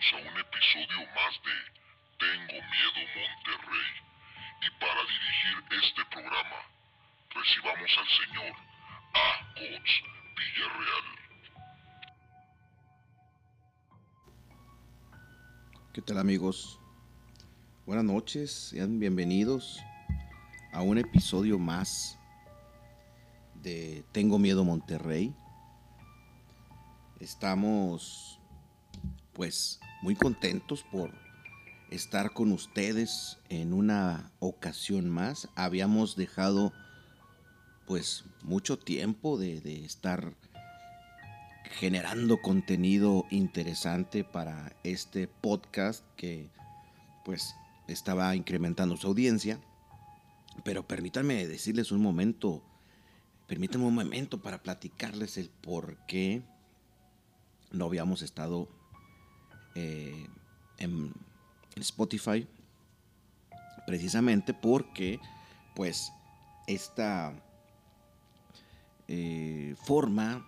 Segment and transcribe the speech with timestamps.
[0.00, 1.52] a un episodio más de
[2.18, 3.92] Tengo Miedo Monterrey.
[4.62, 6.58] Y para dirigir este programa,
[7.28, 8.56] recibamos al señor
[9.12, 9.44] A.
[9.52, 9.92] Cots
[10.38, 11.08] Villarreal.
[15.92, 16.80] ¿Qué tal amigos?
[17.84, 19.80] Buenas noches, sean bienvenidos
[20.72, 22.18] a un episodio más
[23.56, 25.34] de Tengo Miedo Monterrey.
[27.20, 28.40] Estamos
[29.34, 31.10] pues muy contentos por
[31.90, 35.48] estar con ustedes en una ocasión más.
[35.54, 36.72] Habíamos dejado
[37.86, 40.34] pues mucho tiempo de, de estar
[41.78, 46.48] generando contenido interesante para este podcast que
[47.24, 47.54] pues
[47.86, 49.60] estaba incrementando su audiencia.
[50.64, 52.62] Pero permítanme decirles un momento,
[53.46, 56.42] permítanme un momento para platicarles el por qué
[57.70, 58.68] no habíamos estado
[59.80, 60.26] eh,
[60.76, 61.12] en,
[61.76, 62.46] Spotify,
[63.86, 65.18] precisamente porque
[65.74, 66.12] pues
[66.66, 67.32] esta
[69.08, 70.46] eh, forma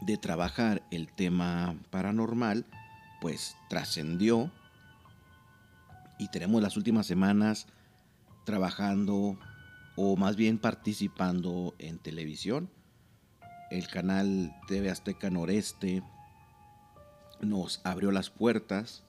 [0.00, 2.64] de trabajar el tema paranormal
[3.20, 4.50] pues trascendió
[6.18, 7.66] y tenemos las últimas semanas
[8.46, 9.38] trabajando
[9.96, 12.70] o más bien participando en televisión.
[13.70, 16.02] El canal TV Azteca Noreste
[17.42, 19.02] nos abrió las puertas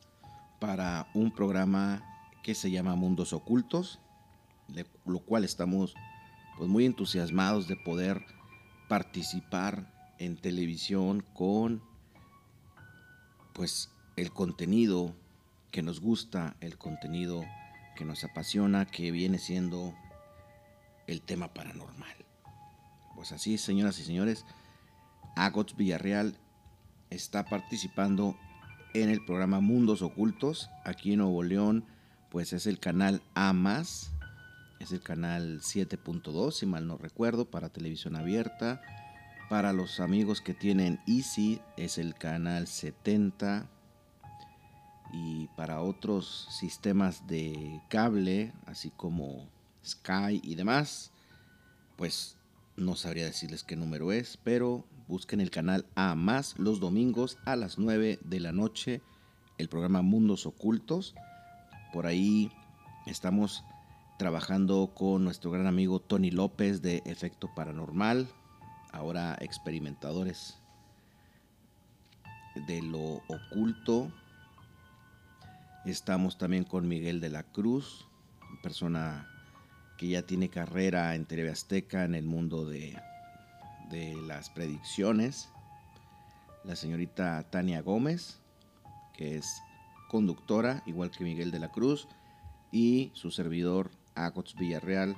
[0.59, 2.03] para un programa
[2.43, 3.99] que se llama Mundos Ocultos,
[5.05, 5.95] lo cual estamos
[6.57, 8.25] pues muy entusiasmados de poder
[8.89, 11.81] participar en televisión con
[13.53, 15.15] pues el contenido
[15.71, 17.43] que nos gusta, el contenido
[17.95, 19.93] que nos apasiona, que viene siendo
[21.07, 22.15] el tema paranormal.
[23.15, 24.45] Pues así, señoras y señores,
[25.35, 26.37] Agots Villarreal
[27.13, 28.37] está participando
[28.93, 30.69] en el programa Mundos Ocultos.
[30.83, 31.85] Aquí en Nuevo León,
[32.29, 33.53] pues es el canal A,
[34.79, 38.81] es el canal 7.2, si mal no recuerdo, para televisión abierta.
[39.49, 43.67] Para los amigos que tienen Easy, es el canal 70.
[45.13, 49.47] Y para otros sistemas de cable, así como
[49.85, 51.11] Sky y demás,
[51.95, 52.37] pues
[52.75, 57.55] no sabría decirles qué número es, pero busquen el canal A más los domingos a
[57.55, 59.03] las 9 de la noche,
[59.59, 61.13] el programa Mundos Ocultos.
[61.93, 62.51] Por ahí
[63.05, 63.63] estamos
[64.17, 68.27] trabajando con nuestro gran amigo Tony López de Efecto Paranormal,
[68.91, 70.57] ahora experimentadores
[72.65, 74.11] de lo oculto.
[75.85, 78.07] Estamos también con Miguel de la Cruz,
[78.63, 79.29] persona
[79.95, 82.99] que ya tiene carrera en TV Azteca en el mundo de
[83.93, 85.49] de las predicciones,
[86.63, 88.39] la señorita Tania Gómez,
[89.13, 89.61] que es
[90.09, 92.07] conductora, igual que Miguel de la Cruz,
[92.71, 95.15] y su servidor Agots Villarreal,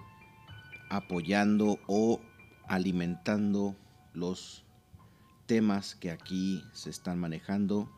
[0.90, 2.20] apoyando o
[2.68, 3.76] alimentando
[4.14, 4.66] los
[5.46, 7.90] temas que aquí se están manejando,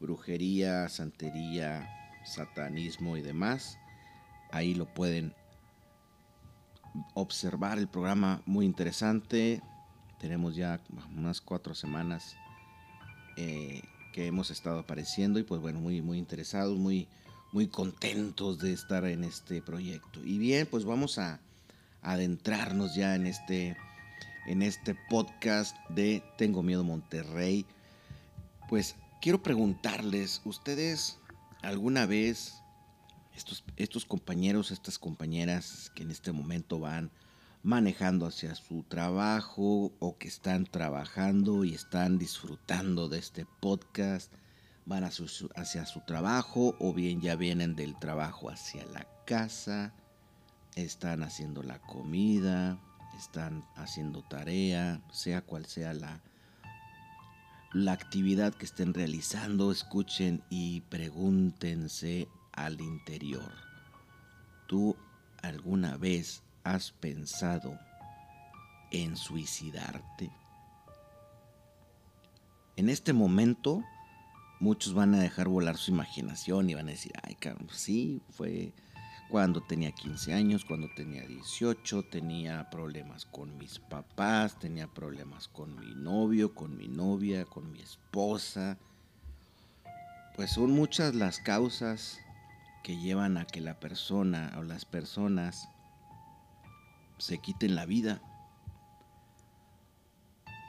[0.00, 1.88] brujería, santería,
[2.24, 3.78] satanismo y demás.
[4.50, 5.32] Ahí lo pueden
[7.14, 9.62] observar el programa muy interesante.
[10.18, 10.80] Tenemos ya
[11.16, 12.36] unas cuatro semanas
[13.36, 17.08] eh, que hemos estado apareciendo y pues bueno, muy, muy interesados, muy,
[17.52, 20.24] muy contentos de estar en este proyecto.
[20.24, 21.40] Y bien, pues vamos a,
[22.02, 23.76] adentrarnos ya en este,
[24.46, 27.66] en este podcast de Tengo Miedo Monterrey.
[28.68, 31.18] Pues quiero preguntarles, ¿ustedes
[31.62, 32.59] alguna vez
[33.76, 37.10] estos, compañeros, estas compañeras que en este momento van
[37.62, 44.32] manejando hacia su trabajo o que están trabajando y están disfrutando de este podcast,
[44.86, 49.92] van hacia su trabajo o bien ya vienen del trabajo hacia la casa,
[50.76, 52.78] están haciendo la comida,
[53.18, 56.20] están haciendo tarea, sea cual sea la,
[57.72, 62.28] la actividad que estén realizando, escuchen y pregúntense
[62.64, 63.52] al interior.
[64.66, 64.96] ¿Tú
[65.42, 67.78] alguna vez has pensado
[68.90, 70.30] en suicidarte?
[72.76, 73.82] En este momento,
[74.58, 78.72] muchos van a dejar volar su imaginación y van a decir, ay, cabrón, sí, fue
[79.30, 85.78] cuando tenía 15 años, cuando tenía 18, tenía problemas con mis papás, tenía problemas con
[85.78, 88.76] mi novio, con mi novia, con mi esposa.
[90.34, 92.18] Pues son muchas las causas
[92.82, 95.68] que llevan a que la persona o las personas
[97.18, 98.20] se quiten la vida.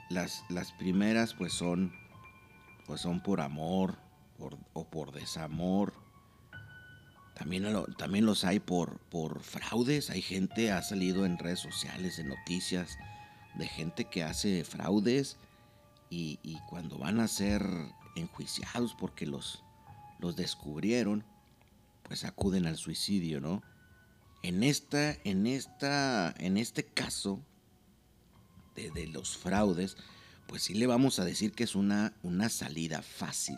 [0.09, 1.93] Las, las primeras pues son
[2.85, 3.97] pues son por amor
[4.73, 5.93] o por desamor.
[7.35, 7.65] También,
[7.97, 10.09] también los hay por, por fraudes.
[10.09, 12.97] Hay gente, ha salido en redes sociales, en noticias,
[13.55, 15.37] de gente que hace fraudes
[16.09, 16.37] y,
[16.69, 17.65] cuando van a ser
[18.15, 19.63] enjuiciados porque los,
[20.19, 21.23] los descubrieron,
[22.11, 23.63] pues acuden al suicidio, ¿no?
[24.43, 27.39] En esta, en esta, en este caso
[28.75, 29.95] de, los fraudes,
[30.45, 33.57] pues sí le vamos a decir que es una, una salida fácil.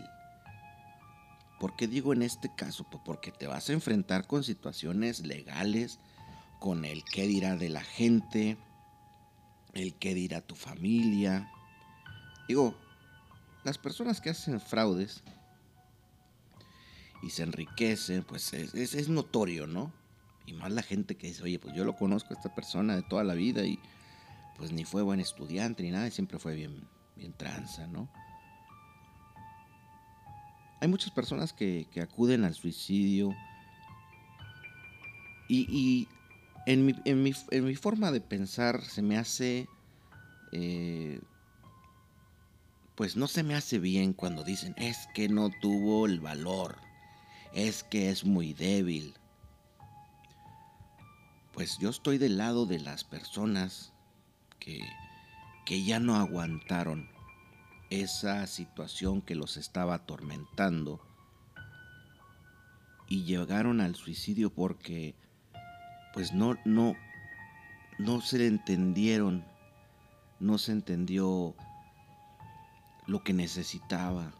[1.60, 2.86] ¿Por qué digo en este caso?
[2.92, 5.98] Pues porque te vas a enfrentar con situaciones legales,
[6.60, 8.60] con el qué dirá de la gente,
[9.74, 11.52] el qué dirá tu familia.
[12.48, 12.78] Digo,
[13.64, 15.24] las personas que hacen fraudes
[17.24, 19.94] y se enriquecen, pues es, es, notorio, ¿no?
[20.46, 23.02] Y más la gente que dice, oye, pues yo lo conozco a esta persona de
[23.02, 23.80] toda la vida y
[24.58, 26.86] pues ni fue buen estudiante ni nada, y siempre fue bien,
[27.16, 28.10] bien tranza, ¿no?
[30.82, 33.34] Hay muchas personas que, acuden al suicidio
[35.48, 36.10] y,
[36.66, 37.24] en, mi, en,
[37.66, 39.70] mi, forma de pensar se me hace,
[40.52, 41.22] eh,
[42.96, 46.78] pues no se me hace bien cuando dicen, es que no tuvo el valor,
[47.54, 49.14] es que es muy débil.
[51.54, 53.94] Pues yo estoy del lado de las personas
[54.60, 54.82] que,
[55.86, 57.10] ya no aguantaron
[57.90, 61.00] esa situación que los estaba atormentando
[63.08, 65.16] y llegaron al suicidio porque
[66.14, 66.96] pues no no
[67.98, 69.44] no se entendieron
[70.40, 71.56] no se entendió
[73.08, 74.32] lo que necesitaba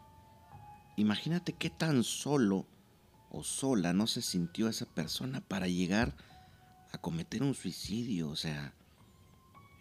[0.96, 2.66] imagínate qué tan solo
[3.34, 6.14] o sola no se sintió esa persona para llegar
[6.92, 8.72] a cometer un suicidio o sea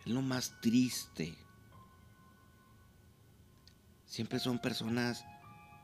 [0.05, 1.35] es lo más triste.
[4.05, 5.25] Siempre son personas,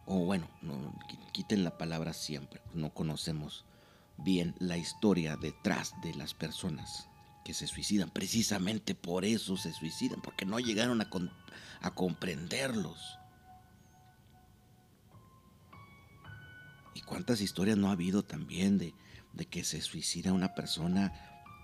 [0.05, 0.93] o bueno, no,
[1.31, 3.65] quiten la palabra siempre, no conocemos
[4.17, 7.07] bien la historia detrás de las personas
[7.45, 8.09] que se suicidan.
[8.09, 11.09] Precisamente por eso se suicidan, porque no llegaron a,
[11.81, 13.18] a comprenderlos.
[16.99, 18.93] ¿Y cuántas historias no ha habido también de,
[19.31, 21.13] de que se suicida una persona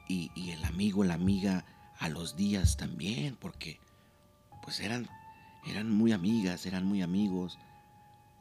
[0.08, 1.66] y, el amigo, la amiga,
[2.00, 3.82] a los días también, porque
[4.64, 5.10] pues eran,
[5.68, 7.60] eran muy amigas, eran muy amigos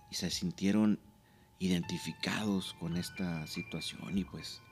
[0.09, 1.01] y se sintieron
[1.59, 4.63] identificados con esta situación y pues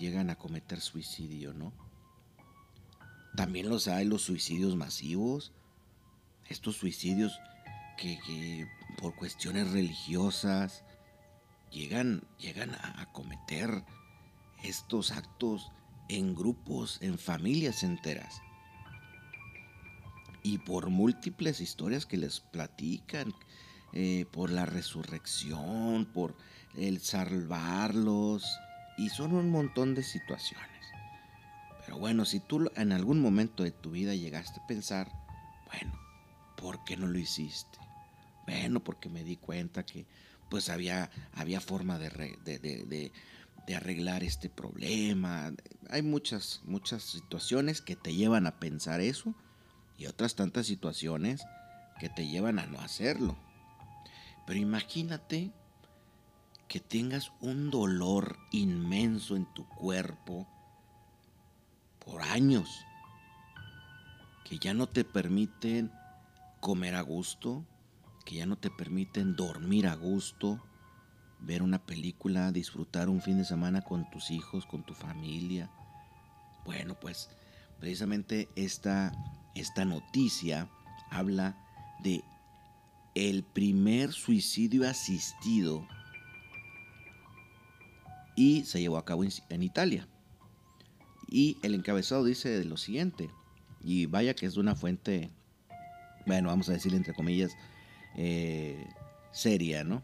[0.00, 1.72] llegan a cometer suicidio, ¿no?
[3.36, 5.52] También los hay los suicidios masivos,
[6.48, 7.38] estos suicidios
[7.96, 8.66] que
[8.98, 10.82] por cuestiones religiosas
[11.70, 13.84] llegan, llegan a, cometer
[14.62, 15.70] estos actos
[16.08, 18.40] en grupos, en familias enteras.
[20.42, 23.34] Y por múltiples historias que les platican,
[23.92, 26.36] eh, por la resurrección, por
[26.76, 28.44] el salvarlos,
[28.96, 30.68] y son un montón de situaciones.
[31.84, 35.10] Pero bueno, si tú en algún momento de tu vida llegaste a pensar,
[35.66, 35.98] bueno,
[36.56, 37.78] ¿por qué no lo hiciste?
[38.46, 40.06] Bueno, porque me di cuenta que
[40.50, 42.10] pues había, había forma de,
[42.44, 43.12] de,
[43.76, 45.52] arreglar este problema.
[45.90, 49.32] Hay muchas, muchas situaciones que te llevan a pensar eso
[49.96, 51.42] y otras tantas situaciones
[52.00, 53.36] que te llevan a no hacerlo.
[54.44, 55.52] Pero imagínate
[56.66, 60.48] que tengas un dolor inmenso en tu cuerpo
[62.04, 62.84] por años,
[64.44, 65.92] que ya no te permiten
[66.58, 67.64] comer a gusto,
[68.24, 70.62] que ya no te permiten dormir a gusto,
[71.40, 75.70] ver una película, disfrutar un fin de semana con tus hijos, con tu familia.
[76.64, 77.30] Bueno, pues
[77.78, 79.12] precisamente esta,
[79.54, 80.68] esta noticia
[81.10, 81.56] habla
[82.02, 82.22] de
[83.14, 85.86] el primer suicidio asistido
[88.36, 90.08] y se llevó a cabo en, Italia.
[91.28, 93.30] Y el encabezado dice lo siguiente,
[93.82, 95.30] y vaya que es de una fuente,
[96.26, 97.52] bueno, vamos a decir entre comillas,
[98.16, 98.86] eh,
[99.32, 100.02] seria, ¿no?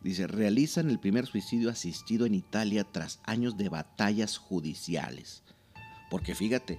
[0.00, 5.42] Dice, realizan el primer suicidio asistido en Italia tras años de batallas judiciales.
[6.10, 6.78] Porque fíjate,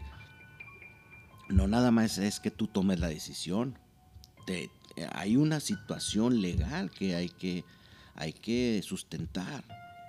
[1.50, 3.80] no nada más es que tú tomes la decisión.
[5.12, 7.64] hay una situación legal que hay que,
[8.14, 9.64] hay que sustentar.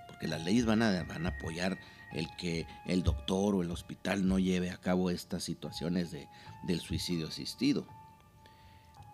[0.08, 1.78] Porque las leyes van a, van a apoyar
[2.12, 6.28] el que el doctor o el hospital no lleve a cabo estas situaciones de,
[6.64, 7.87] del suicidio asistido.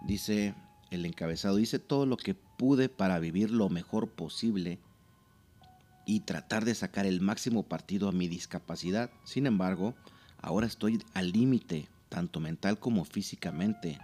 [0.02, 0.54] Dice
[0.94, 4.78] el encabezado, dice todo lo que pude para vivir lo mejor posible
[6.06, 9.10] y tratar de sacar el máximo partido a mi discapacidad.
[9.24, 9.94] Sin embargo,
[10.40, 13.98] ahora estoy al límite, tanto mental como físicamente,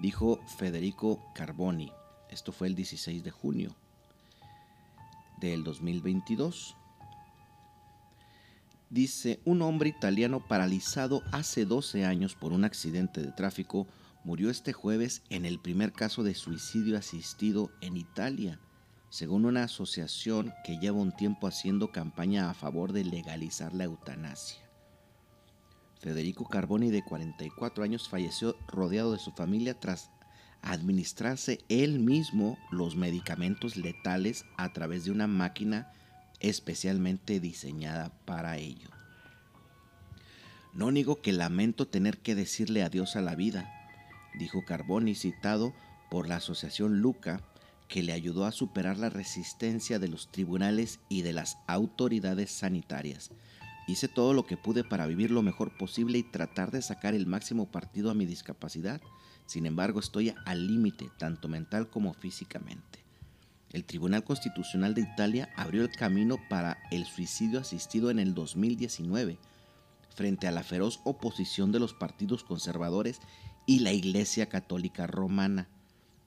[0.00, 1.92] dijo Federico Carboni,
[2.30, 3.74] Esto fue el 16 de junio
[5.40, 6.76] del 2022.
[8.90, 13.86] Dice, un hombre italiano paralizado hace 12 años por un accidente de tráfico
[14.28, 18.60] murió este jueves en el primer caso de suicidio asistido en Italia,
[19.08, 24.60] según una asociación que lleva un tiempo haciendo campaña a favor de legalizar la eutanasia.
[25.98, 30.10] Federico Carboni, de 44 años, falleció rodeado de su familia tras
[30.60, 35.90] administrarse él mismo los medicamentos letales a través de una máquina
[36.40, 38.90] especialmente diseñada para ello.
[40.74, 43.74] No niego que lamento tener que decirle adiós a la vida,
[44.34, 45.72] dijo Carboni, citado
[46.10, 47.40] por la Asociación Luca,
[47.88, 53.30] que le ayudó a superar la resistencia de los tribunales y de las autoridades sanitarias.
[53.86, 57.26] Hice todo lo que pude para vivir lo mejor posible y tratar de sacar el
[57.26, 59.00] máximo partido a mi discapacidad.
[59.46, 63.08] Sin embargo, estoy al límite, tanto mental como físicamente
[63.72, 69.38] el Tribunal Constitucional de Italia abrió el camino para el suicidio asistido en el 2019,
[70.18, 73.20] frente a la feroz oposición de los partidos conservadores
[73.66, 75.68] y la Iglesia Católica Romana.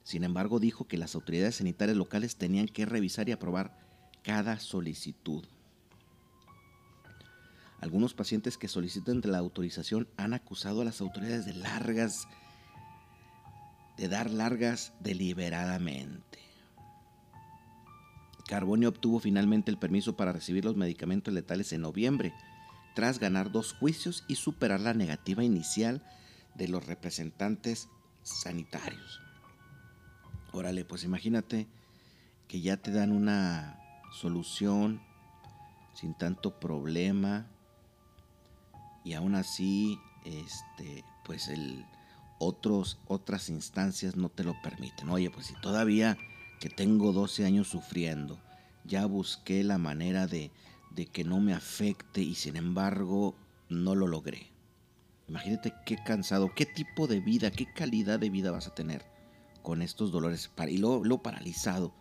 [0.02, 3.76] Sin embargo, dijo que las autoridades sanitarias locales tenían que revisar y aprobar
[4.22, 5.44] cada solicitud.
[7.82, 12.26] Algunos pacientes que solicitan la autorización han acusado a las autoridades de largas
[13.98, 16.38] de dar largas deliberadamente.
[18.48, 22.32] Carboni obtuvo finalmente el permiso para recibir los medicamentos letales en noviembre,
[22.94, 26.02] tras ganar dos juicios y superar la negativa inicial
[26.54, 27.88] de los representantes
[28.22, 29.20] sanitarios.
[30.52, 31.66] Órale, pues imagínate
[32.48, 33.78] que ya te dan una
[34.12, 35.00] solución
[35.94, 37.46] sin tanto problema
[39.04, 41.86] y aún así este pues el
[42.38, 45.08] otros otras instancias no te lo permiten.
[45.08, 46.18] Oye, pues si todavía
[46.62, 48.38] que tengo 12 años sufriendo.
[48.84, 50.52] Ya busqué la manera de,
[50.94, 53.34] de que no me afecte y sin embargo
[53.68, 54.50] no lo logré.
[55.28, 59.04] Imagínate qué cansado, qué tipo de vida, qué calidad de vida vas a tener
[59.62, 61.94] con estos dolores y lo, lo paralizado.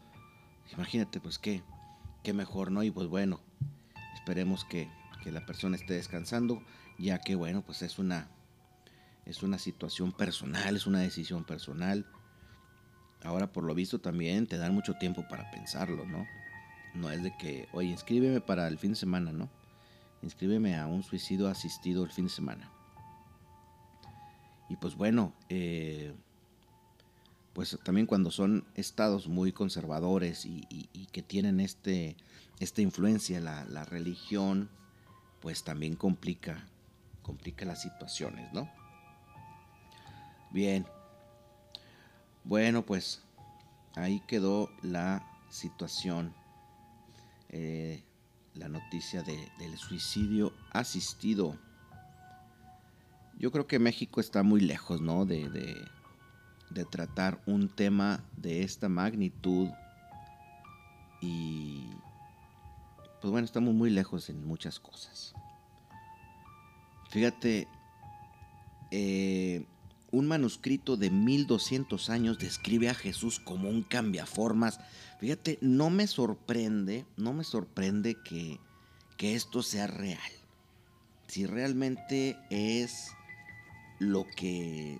[0.74, 1.64] Imagínate pues qué,
[2.24, 2.84] qué mejor, ¿no?
[2.84, 3.40] Y pues bueno,
[4.16, 4.90] esperemos que,
[5.24, 6.64] que la persona esté descansando,
[6.98, 8.30] ya que bueno, pues es una,
[9.26, 12.06] es una situación personal, es una decisión personal
[13.24, 16.26] Ahora por lo visto también te dan mucho tiempo para pensarlo, ¿no?
[16.94, 19.50] No es de que, oye, inscríbeme para el fin de semana, ¿no?
[20.22, 22.70] Inscríbeme a un suicidio asistido el fin de semana.
[24.70, 26.14] Y pues bueno, eh,
[27.54, 32.16] pues también cuando son estados muy conservadores y, que tienen este,
[32.60, 34.70] esta influencia, la, la religión,
[35.42, 36.66] pues también complica,
[37.22, 38.70] complica las situaciones, ¿no?
[40.52, 40.86] Bien,
[42.44, 43.22] bueno, pues
[43.96, 46.34] ahí quedó la situación,
[47.52, 48.04] eh,
[48.56, 51.56] la noticia del suicidio asistido.
[53.38, 55.26] Yo creo que México está muy lejos, ¿no?
[55.26, 55.48] De,
[56.70, 59.70] de tratar un tema de esta magnitud
[61.22, 61.88] y
[63.22, 65.36] pues bueno, estamos muy lejos en muchas cosas.
[67.10, 67.68] Fíjate,
[68.90, 69.66] eh,
[70.12, 74.80] un manuscrito de 1200 años describe a Jesús como un cambiaformas.
[75.20, 78.60] Fíjate, no me sorprende, no me sorprende que,
[79.18, 80.20] que esto sea real.
[81.28, 83.12] Si realmente es
[84.00, 85.00] lo que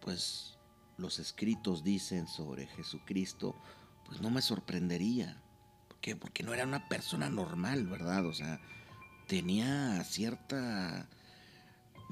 [0.00, 0.56] pues
[0.96, 3.54] los escritos dicen sobre Jesucristo,
[4.06, 5.42] pues no me sorprendería.
[5.88, 6.16] ¿Por qué?
[6.16, 8.24] Porque no era una persona normal, ¿verdad?
[8.24, 8.58] O sea,
[9.26, 11.08] tenía cierta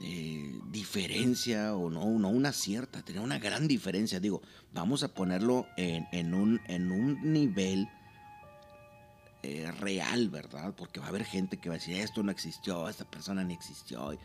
[0.03, 4.21] eh, diferencia o no, no una cierta, tenía una gran diferencia.
[4.21, 6.61] Digo, vamos a ponerlo en, un,
[7.23, 7.89] nivel
[9.43, 10.75] eh, real, ¿verdad?
[10.77, 13.55] Porque va a haber gente que va a decir, esto no existió, esta persona ni
[13.55, 14.19] existió.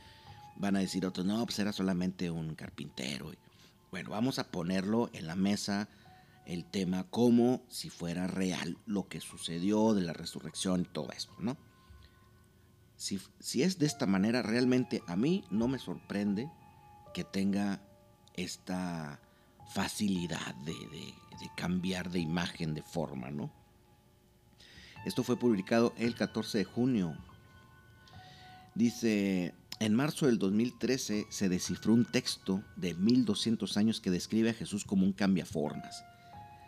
[0.57, 3.31] Van a decir otros, no, pues era solamente un carpintero.
[3.91, 5.87] bueno, vamos a ponerlo en la mesa
[6.45, 11.33] el tema como si fuera real lo que sucedió de la resurrección y todo esto,
[11.39, 11.55] ¿no?
[13.01, 16.51] Si, es de esta manera, realmente a mí no me sorprende
[17.15, 17.81] que tenga
[18.36, 19.20] esta
[19.74, 20.75] facilidad de,
[21.58, 23.51] cambiar de imagen, de forma, ¿no?
[25.03, 27.17] Esto fue publicado el 14 de junio.
[28.75, 34.53] Dice, en marzo del 2013 se descifró un texto de 1200 años que describe a
[34.53, 36.03] Jesús como un cambiaformas.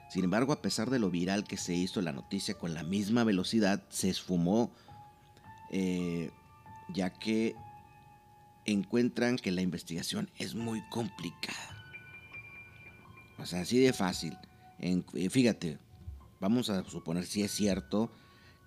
[0.10, 3.24] Sin embargo, a pesar de lo viral que se hizo la noticia con la misma
[3.24, 4.72] velocidad, se esfumó
[5.76, 6.30] eh,
[6.90, 7.56] ya que
[8.66, 11.58] encuentran que la investigación es muy complicada.
[13.40, 14.38] O sea, así de fácil.
[14.78, 15.02] Eh,
[15.32, 15.80] fíjate,
[16.40, 18.12] vamos a suponer si es cierto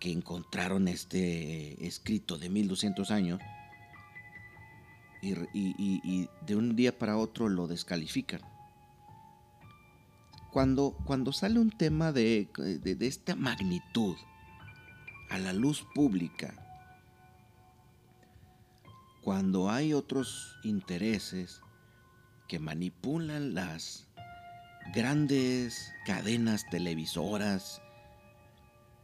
[0.00, 3.40] que encontraron este escrito de 1200 años
[5.22, 8.40] y, de un día para otro lo descalifican.
[10.52, 14.16] Cuando, cuando sale un tema de, de esta magnitud
[15.30, 16.65] a la luz pública,
[19.26, 21.60] cuando hay otros intereses
[22.46, 24.06] que manipulan las
[24.94, 27.82] grandes cadenas televisoras,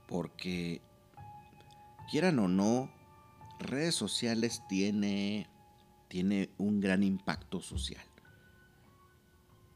[0.06, 0.80] porque
[2.08, 2.88] quieran o no,
[3.58, 5.48] redes sociales tiene,
[6.06, 8.06] tiene un gran impacto social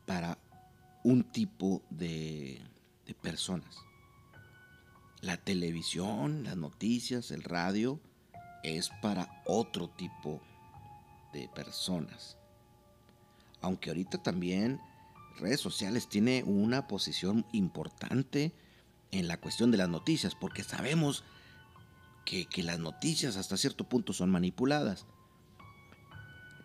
[0.06, 0.38] para
[1.02, 2.62] un tipo de,
[3.04, 3.78] de personas.
[5.22, 8.00] La televisión, las noticias, el radio
[8.66, 10.40] es para otro tipo
[11.32, 12.37] de personas.
[13.61, 14.80] Aunque ahorita también
[15.38, 18.52] redes sociales tiene una posición importante
[19.12, 21.25] en la cuestión de las noticias, porque sabemos
[22.25, 25.06] que, las noticias hasta cierto punto son manipuladas.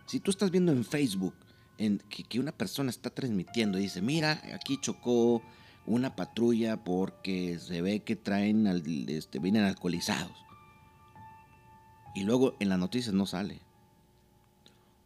[0.08, 1.36] Si tú estás viendo en Facebook
[1.77, 5.41] en que, una persona está transmitiendo y dice, mira, aquí chocó
[5.86, 8.67] una patrulla porque se ve que traen,
[9.08, 10.34] este, vienen alcoholizados.
[12.13, 13.62] Y luego en las noticias no sale.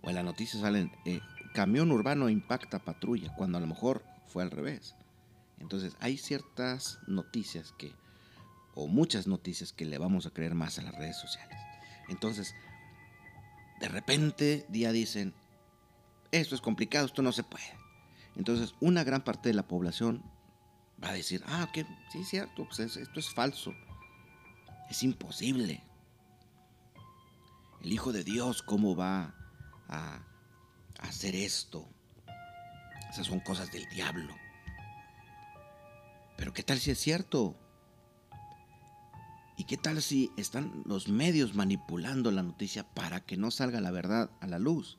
[0.01, 1.19] O en las noticias salen, eh,
[1.53, 4.95] camión urbano impacta patrulla, cuando a lo mejor fue al revés.
[5.59, 7.93] Entonces hay ciertas noticias que,
[8.73, 11.57] o muchas noticias que le vamos a creer más a las redes sociales.
[12.09, 12.53] Entonces,
[13.79, 15.33] de repente día dicen,
[16.31, 17.65] esto es complicado, esto no se puede.
[18.35, 20.21] Entonces, una gran parte de la población
[21.01, 23.73] va a decir, ah, que sí es cierto, pues esto es falso,
[24.89, 25.81] es imposible.
[27.85, 29.35] El Hijo de Dios, ¿cómo va
[29.89, 30.19] a
[31.01, 31.87] hacer esto?
[33.11, 34.33] Esas son cosas del diablo.
[36.35, 37.55] Pero ¿qué tal si es cierto?
[39.55, 43.91] ¿Y qué tal si están los medios manipulando la noticia para que no salga la
[43.91, 44.97] verdad a la luz?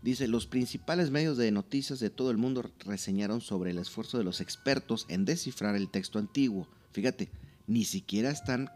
[0.00, 4.22] Dice, los principales medios de noticias de todo el mundo reseñaron sobre el esfuerzo de
[4.22, 6.68] los expertos en descifrar el texto antiguo.
[6.92, 7.32] Fíjate,
[7.66, 8.70] ni siquiera están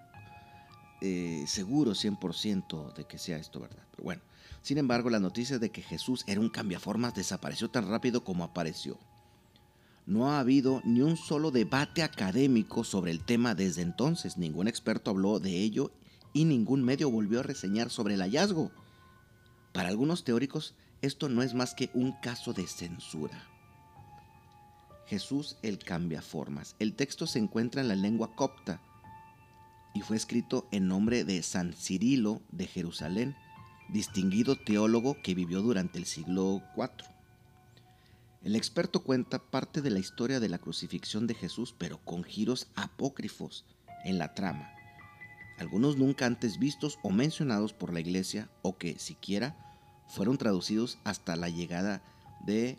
[1.00, 3.84] eh, seguros 100% de que sea esto verdad.
[3.92, 4.22] Pero bueno,
[4.62, 8.98] sin embargo, la noticia de que Jesús era un cambiaformas desapareció tan rápido como apareció.
[10.06, 14.38] No ha habido ni un solo debate académico sobre el tema desde entonces.
[14.38, 15.92] Ningún experto habló de ello
[16.32, 18.70] y ningún medio volvió a reseñar sobre el hallazgo.
[19.72, 23.46] Para algunos teóricos, esto no es más que un caso de censura.
[25.06, 26.74] Jesús el cambia formas.
[26.78, 28.80] El texto se encuentra en la lengua copta
[29.98, 33.34] y fue escrito en nombre de San Cirilo de Jerusalén,
[33.88, 37.04] distinguido teólogo que vivió durante el siglo IV.
[38.44, 42.68] El experto cuenta parte de la historia de la crucifixión de Jesús, pero con giros
[42.76, 43.64] apócrifos
[44.04, 44.70] en la trama,
[45.58, 49.56] algunos nunca antes vistos o mencionados por la iglesia o que siquiera
[50.06, 52.02] fueron traducidos hasta la llegada
[52.46, 52.78] de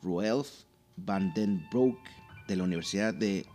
[0.00, 0.62] Roelf
[0.94, 1.98] van den Broek
[2.46, 3.46] de la Universidad de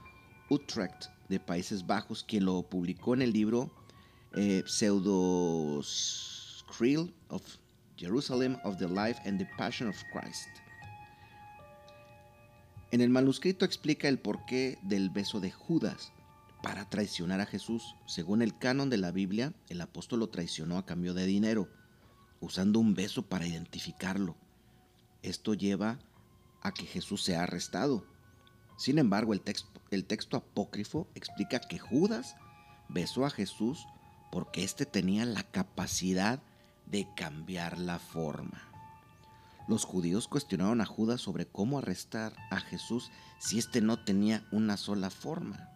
[0.50, 3.72] Utrecht de Países Bajos, quien lo publicó en el libro
[4.34, 5.80] eh, Pseudo
[7.30, 7.42] of
[7.98, 10.50] Jerusalem of the Life and the Passion of Christ.
[12.92, 16.14] En el manuscrito explica el porqué del beso de Judas
[16.64, 17.96] para traicionar a Jesús.
[18.06, 21.68] Según el canon de la Biblia, el apóstol lo traicionó a cambio de dinero,
[22.40, 24.36] usando un beso para identificarlo.
[25.22, 26.00] Esto lleva
[26.62, 28.06] a que Jesús sea arrestado.
[28.78, 32.36] Sin embargo, el texto, apócrifo explica que Judas
[32.90, 33.88] besó a Jesús
[34.32, 36.42] porque éste tenía la capacidad
[36.86, 38.62] de cambiar la forma.
[39.68, 44.78] Los judíos cuestionaron a Judas sobre cómo arrestar a Jesús si éste no tenía una
[44.78, 45.70] sola forma.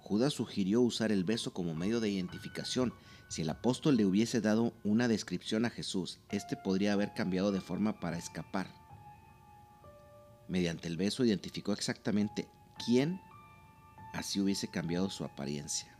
[0.00, 2.92] Judas sugirió usar el beso como medio de identificación.
[3.28, 7.60] Si el apóstol le hubiese dado una descripción a Jesús, éste podría haber cambiado de
[7.60, 8.79] forma para escapar.
[10.50, 12.48] Mediante el beso identificó exactamente
[12.84, 13.20] quién
[14.12, 15.96] así hubiese cambiado su apariencia.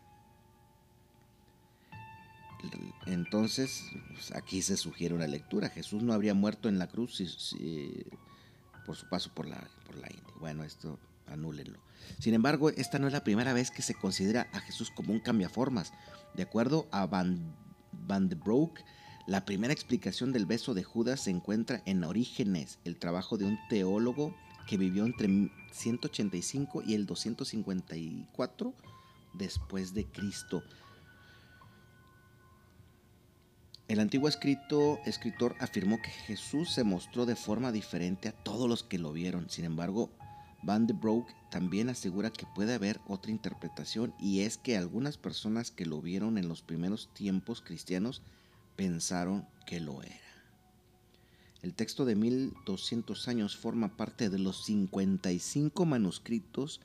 [3.07, 5.69] Entonces, pues, aquí se sugiere una lectura.
[5.69, 7.23] Jesús no habría muerto en la cruz
[8.85, 10.35] por su paso por la, por la India.
[10.41, 11.79] Bueno, esto anúlenlo.
[12.19, 15.21] Sin embargo, esta no es la primera vez que se considera a Jesús como un
[15.21, 15.93] cambiaformas.
[16.35, 17.55] De acuerdo a Van,
[17.93, 18.85] Van de Broek,
[19.27, 23.59] la primera explicación del beso de Judas se encuentra en Orígenes, el trabajo de un
[23.69, 24.35] teólogo
[24.67, 28.75] que vivió entre 185 y el 254
[29.35, 30.63] después de Cristo.
[33.89, 38.85] El antiguo escrito, escritor afirmó que Jesús se mostró de forma diferente a todos los
[38.85, 39.51] que lo vieron.
[39.51, 40.11] Sin embargo,
[40.63, 45.71] Van de Broek también asegura que puede haber otra interpretación y es que algunas personas
[45.71, 48.23] que lo vieron en los primeros tiempos cristianos
[48.81, 50.17] pensaron que lo era.
[51.61, 56.81] El texto de 1200 años forma parte de los 55 manuscritos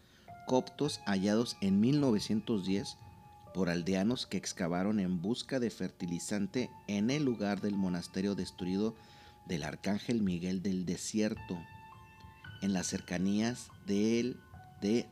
[0.45, 2.97] coptos hallados en 1910
[3.53, 8.93] por aldeanos que excavaron en busca de fertilizante en el lugar del monasterio destruido
[9.47, 11.57] del Arcángel Miguel del Desierto,
[12.61, 14.35] en las cercanías de,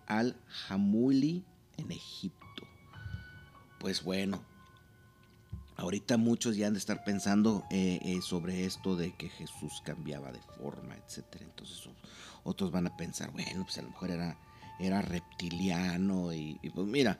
[0.07, 1.45] Al-Hamuli
[1.77, 2.67] en Egipto.
[3.79, 4.43] Pues bueno,
[5.77, 10.31] ahorita muchos ya han de estar pensando eh, eh, sobre esto de que Jesús cambiaba
[10.31, 11.41] de forma, etc.
[11.41, 11.89] Entonces
[12.43, 14.37] otros van a pensar, bueno, pues a lo mejor era,
[14.79, 17.19] era reptiliano y, y pues mira,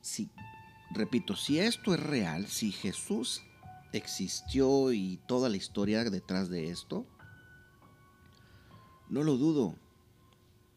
[0.00, 0.28] si,
[0.90, 3.42] repito, si esto es real, si Jesús
[3.92, 7.06] existió y toda la historia detrás de esto,
[9.08, 9.76] no lo dudo,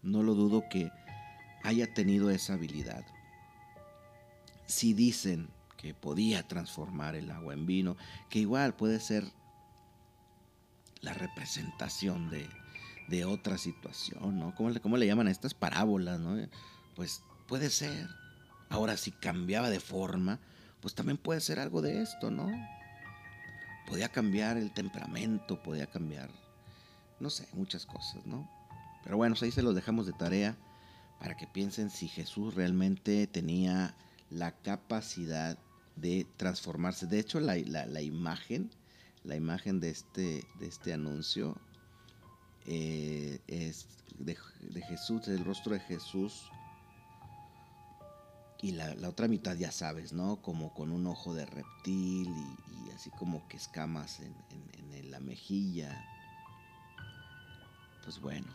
[0.03, 0.91] no lo dudo que
[1.63, 3.05] haya tenido esa habilidad.
[4.65, 7.95] Si dicen que podía transformar el agua en vino,
[8.29, 9.31] que igual puede ser
[11.01, 12.49] la representación de,
[13.07, 14.53] de otra situación, ¿no?
[14.55, 16.35] ¿Cómo le, ¿Cómo le llaman a estas parábolas, no?
[16.95, 18.09] Pues puede ser.
[18.69, 20.39] Ahora, si cambiaba de forma,
[20.81, 22.49] pues también puede ser algo de esto, ¿no?
[23.87, 26.29] Podía cambiar el temperamento, podía cambiar,
[27.19, 28.49] no sé, muchas cosas, ¿no?
[29.03, 30.57] Pero bueno, pues ahí se los dejamos de tarea
[31.19, 33.95] para que piensen si Jesús realmente tenía
[34.29, 35.57] la capacidad
[35.97, 37.07] de transformarse.
[37.07, 38.69] De hecho, la, imagen,
[39.23, 41.57] la imagen de este, de este anuncio
[42.65, 43.87] eh, es
[44.19, 46.49] de, de Jesús, el rostro de Jesús
[48.61, 50.41] y la, otra mitad ya sabes, ¿no?
[50.41, 54.35] Como con un ojo de reptil y, así como que escamas en,
[55.11, 56.05] la mejilla.
[58.03, 58.47] Pues bueno,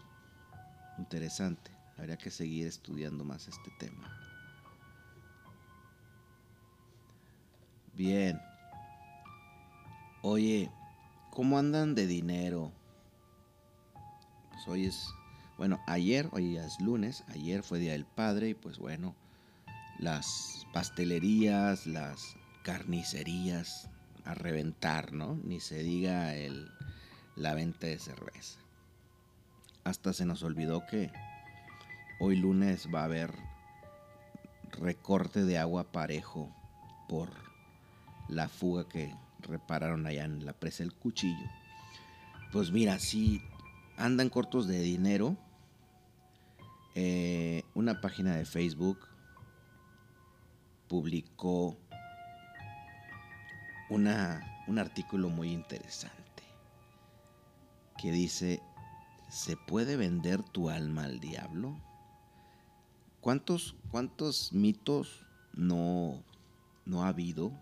[0.99, 1.71] interesante.
[1.97, 4.32] Habría que seguir estudiando más este tema.
[7.95, 8.41] Bien.
[10.23, 10.71] Oye,
[11.31, 12.73] ¿cómo andan de dinero?
[14.51, 15.09] Pues hoy es,
[15.59, 19.15] bueno, ayer, hoy es lunes, ayer fue Día del Padre y pues bueno,
[19.99, 23.91] las pastelerías, las carnicerías
[24.25, 25.39] a reventar, ¿no?
[25.45, 26.71] Ni se diga el,
[27.37, 28.59] la venta de cerveza.
[29.85, 31.13] Hasta se nos olvidó que
[32.21, 33.35] hoy lunes va a haber
[34.71, 36.49] recorte de agua parejo
[37.09, 37.52] por
[38.29, 41.51] la fuga que repararon allá en la presa del cuchillo.
[42.53, 43.43] Pues mira, si
[43.97, 45.37] andan cortos de dinero,
[46.95, 48.99] eh, una página de Facebook
[50.89, 51.77] publicó
[53.89, 56.23] una, un artículo muy interesante
[57.97, 58.61] que dice,
[59.31, 61.81] ¿se puede vender tu alma al diablo?
[63.21, 66.23] ¿Cuántos, cuántos mitos no,
[66.85, 67.53] no ha habido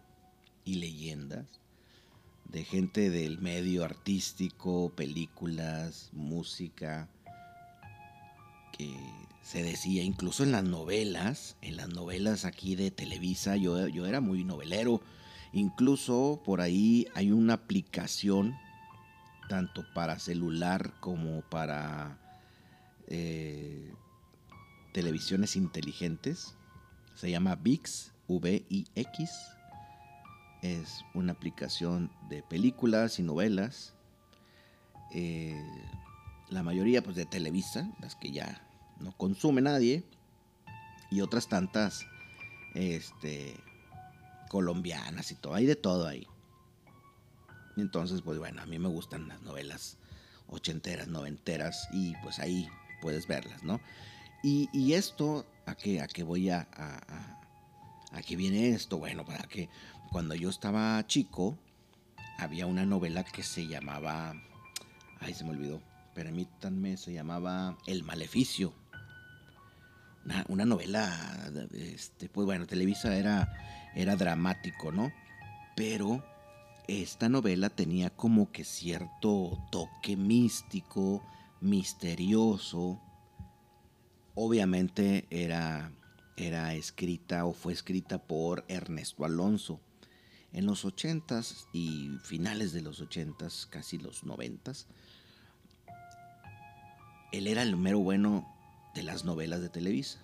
[0.70, 1.46] y leyendas
[2.44, 7.08] de gente del medio artístico, películas, música,
[8.76, 8.94] que
[9.42, 14.20] se decía, incluso en las novelas, en las novelas aquí de Televisa, yo, yo era
[14.20, 15.00] muy novelero,
[15.52, 18.54] incluso por ahí hay una aplicación,
[19.48, 22.16] tanto para celular como para
[23.08, 23.92] eh,
[24.92, 26.54] televisiones inteligentes,
[27.16, 29.30] se llama VIX, V-I-X,
[30.62, 33.94] es una aplicación de películas y novelas,
[35.12, 35.60] eh,
[36.48, 38.66] la mayoría pues de Televisa, las que ya
[38.98, 40.04] no consume nadie,
[41.10, 42.06] y otras tantas
[42.74, 43.56] este,
[44.48, 46.26] colombianas y todo, hay de todo ahí.
[47.76, 49.96] Entonces, pues bueno, a mí me gustan las novelas
[50.48, 52.68] ochenteras, noventeras, y pues ahí
[53.00, 53.80] puedes verlas, ¿no?
[54.42, 58.96] Y, esto, ¿a qué, a qué voy a, a, a, qué viene esto?
[58.96, 59.68] Bueno, para que
[60.10, 61.58] cuando yo estaba chico,
[62.38, 64.34] había una novela que se llamaba,
[65.20, 65.80] ay, se me olvidó,
[66.14, 68.74] permítanme, se llamaba El Maleficio
[70.48, 73.52] una, novela, este, pues bueno, Televisa era,
[73.94, 75.12] era dramático, ¿no?
[75.76, 76.22] Pero
[76.88, 81.24] esta novela tenía como que cierto toque místico,
[81.60, 83.00] misterioso.
[84.34, 85.92] Obviamente era,
[86.36, 89.80] era escrita o fue escrita por Ernesto Alonso.
[90.52, 94.86] En los ochentas y finales de los ochentas, casi los noventas,
[97.32, 98.52] él era el mero bueno
[98.94, 100.18] de las novelas de Televisa.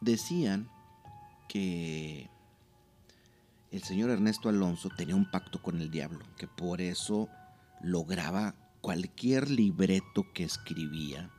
[0.00, 0.70] Decían
[1.48, 2.30] que
[3.70, 7.28] el señor Ernesto Alonso tenía un pacto con el diablo, que por eso
[7.82, 11.30] lograba cualquier libreto que escribía,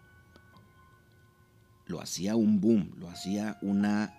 [1.88, 4.14] lo hacía un boom, lo hacía una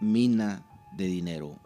[0.00, 0.64] mina
[0.96, 1.58] de dinero,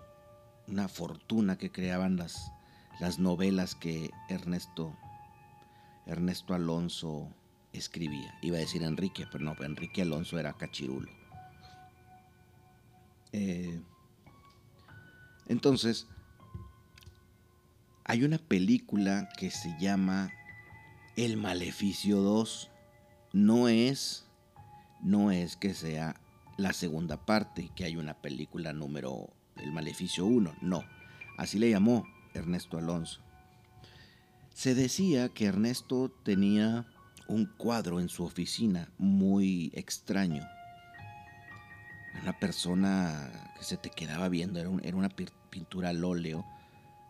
[0.67, 2.53] una fortuna que creaban las,
[3.01, 4.95] las novelas que Ernesto,
[6.07, 7.29] Ernesto Alonso
[7.73, 8.35] escribía.
[8.43, 11.11] Iba a decir Enrique, pero no, Enrique Alonso era cachirulo.
[13.33, 13.81] Eh,
[15.47, 16.07] entonces,
[18.05, 20.31] hay una película que se llama
[21.17, 22.71] El Maleficio 2.
[23.33, 24.25] No es,
[25.03, 26.19] no es que sea
[26.59, 30.57] la segunda parte, que hay una película número El Maleficio 1.
[30.61, 30.85] No,
[31.39, 33.21] así le llamó Ernesto Alonso.
[34.53, 36.85] Se decía que Ernesto tenía
[37.29, 40.45] un cuadro en su oficina muy extraño.
[42.23, 45.11] Una persona que se te quedaba viendo, era, una
[45.51, 46.45] pintura al óleo,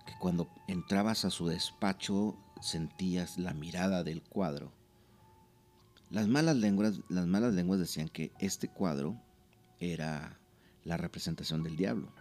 [0.04, 4.74] que cuando entrabas a su despacho sentías la mirada del cuadro.
[6.10, 9.18] Las malas lenguas, las malas lenguas decían que este cuadro
[9.80, 10.38] era
[10.84, 12.12] la representación del diablo,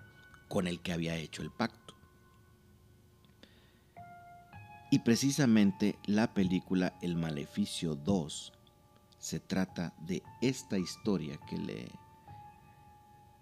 [0.47, 1.95] con el que había hecho el pacto.
[4.89, 8.53] Y precisamente la película El Maleficio 2
[9.19, 11.91] se trata de esta historia que le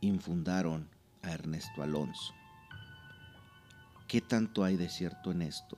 [0.01, 0.89] infundaron
[1.21, 2.33] a Ernesto Alonso.
[4.07, 5.77] ¿Qué tanto hay de cierto en esto?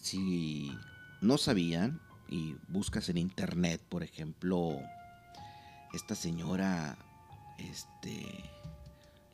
[0.00, 0.76] Si
[1.20, 4.80] no sabían y buscas en internet, por ejemplo,
[5.92, 6.96] esta señora,
[7.58, 8.26] este,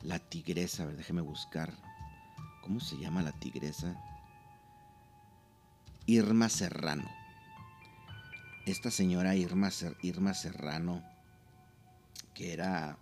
[0.01, 1.73] la tigresa, a ver, déjeme buscar,
[2.61, 3.95] ¿cómo se llama la tigresa?
[6.05, 7.09] Irma Serrano.
[8.65, 9.69] Esta señora Irma,
[10.01, 11.03] Irma Serrano,
[12.33, 12.97] que era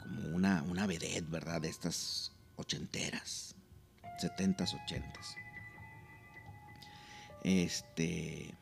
[0.00, 1.60] como una, una vedette, ¿verdad?
[1.60, 3.54] De estas ochenteras,
[4.18, 5.36] setentas, ochentas.
[7.42, 8.54] Este.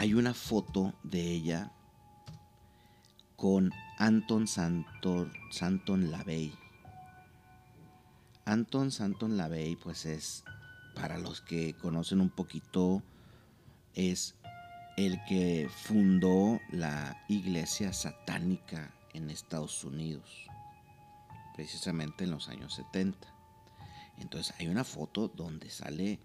[0.00, 1.72] Hay una foto de ella
[3.36, 6.54] con Anton Santor, Santon Lavey.
[8.46, 10.42] Anton Santon Lavey, pues es
[10.94, 13.02] para los que conocen un poquito,
[13.94, 14.36] es
[14.96, 20.46] el que fundó la iglesia satánica en Estados Unidos,
[21.54, 23.18] precisamente en los años 70.
[24.16, 26.18] Entonces hay una foto donde sale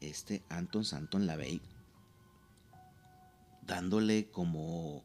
[0.00, 1.62] este Anton Santon Lavey
[3.66, 5.02] dándole como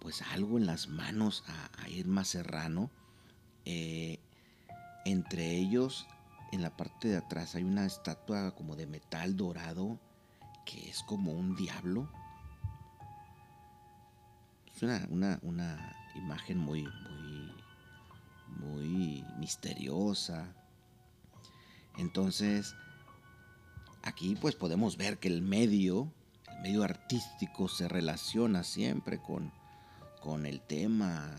[0.00, 2.90] pues algo en las manos a, Irma Serrano.
[3.64, 4.18] Eh,
[5.04, 6.06] entre ellos
[6.52, 9.98] en la parte de atrás hay una estatua como de metal dorado
[10.64, 12.10] que es como un diablo.
[14.74, 15.40] Es una,
[16.14, 17.52] imagen muy, muy,
[18.58, 20.54] muy misteriosa.
[21.96, 22.74] Entonces,
[24.02, 26.12] aquí pues podemos ver que el medio,
[26.62, 29.52] medio artístico se relaciona siempre con,
[30.20, 31.34] con el tema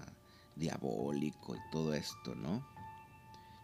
[0.55, 2.65] diabólico y todo esto, ¿no?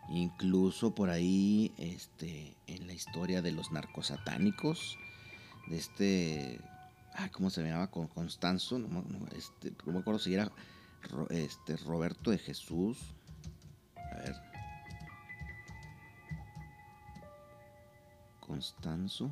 [0.10, 4.98] Incluso por ahí, este, en la historia de los narcosatánicos,
[5.68, 6.62] de este,
[7.32, 7.90] ¿cómo se llamaba?
[7.90, 9.04] Con Constanzo, no,
[9.36, 10.52] este, no me acuerdo si era
[11.30, 12.98] este, Roberto de Jesús.
[13.96, 14.36] A ver.
[18.40, 19.32] Constanzo.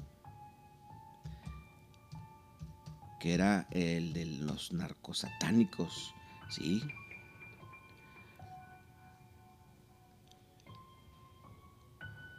[3.23, 6.13] Que era el de los narcosatánicos,
[6.49, 6.83] ¿sí?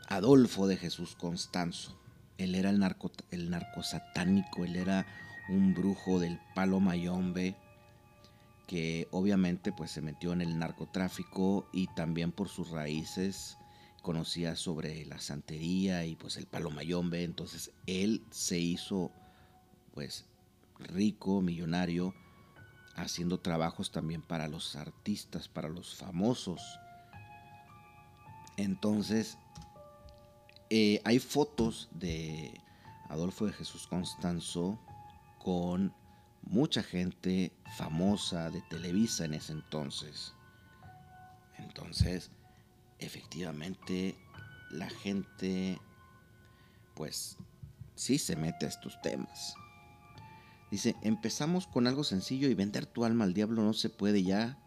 [0.09, 1.99] Adolfo de Jesús Constanzo.
[2.37, 5.07] Él era el, narco, el narcosatánico, él era
[5.49, 7.57] un brujo del palo mayombe
[8.67, 13.57] que obviamente pues se metió en el narcotráfico y también por sus raíces
[14.03, 19.11] conocía sobre la santería y pues el palo mayombe, entonces él se hizo
[19.95, 20.27] pues
[20.85, 22.15] rico, millonario,
[22.97, 26.61] haciendo trabajos también para los artistas, para los famosos.
[28.57, 29.37] Entonces,
[30.71, 32.61] eh, hay fotos de
[33.09, 34.79] Adolfo de Jesús Constanzo
[35.39, 35.93] con
[36.43, 40.35] mucha gente famosa de Televisa en ese entonces.
[41.59, 42.31] Entonces,
[42.99, 44.17] efectivamente,
[44.71, 45.79] la gente,
[46.95, 47.37] pues,
[47.95, 49.55] sí se mete a estos temas.
[50.75, 54.59] Dice, empezamos con algo sencillo y vender tu alma al diablo no se puede ya,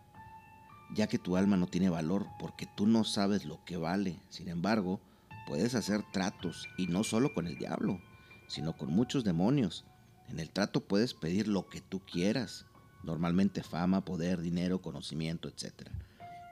[0.96, 4.22] ya que tu alma no tiene valor, porque tú no sabes lo que vale.
[4.30, 5.02] Sin embargo,
[5.46, 8.00] puedes hacer tratos y no solo con el diablo,
[8.48, 9.84] sino con muchos demonios.
[10.30, 12.66] En el trato puedes pedir lo que tú quieras,
[13.04, 15.90] normalmente fama, poder, dinero, conocimiento, etc.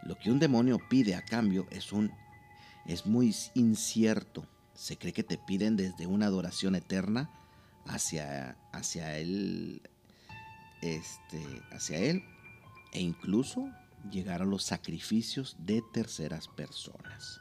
[0.04, 2.12] Lo que un demonio pide a cambio es un
[2.86, 7.30] es muy incierto, Se cree que te piden desde una adoración eterna
[7.86, 9.82] hacia, hacia él,
[10.82, 12.24] este, hacia él,
[12.92, 13.70] e incluso
[14.10, 17.40] llegar a los sacrificios de terceras personas.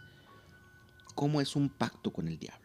[1.14, 2.64] ¿Cómo es un pacto con el diablo?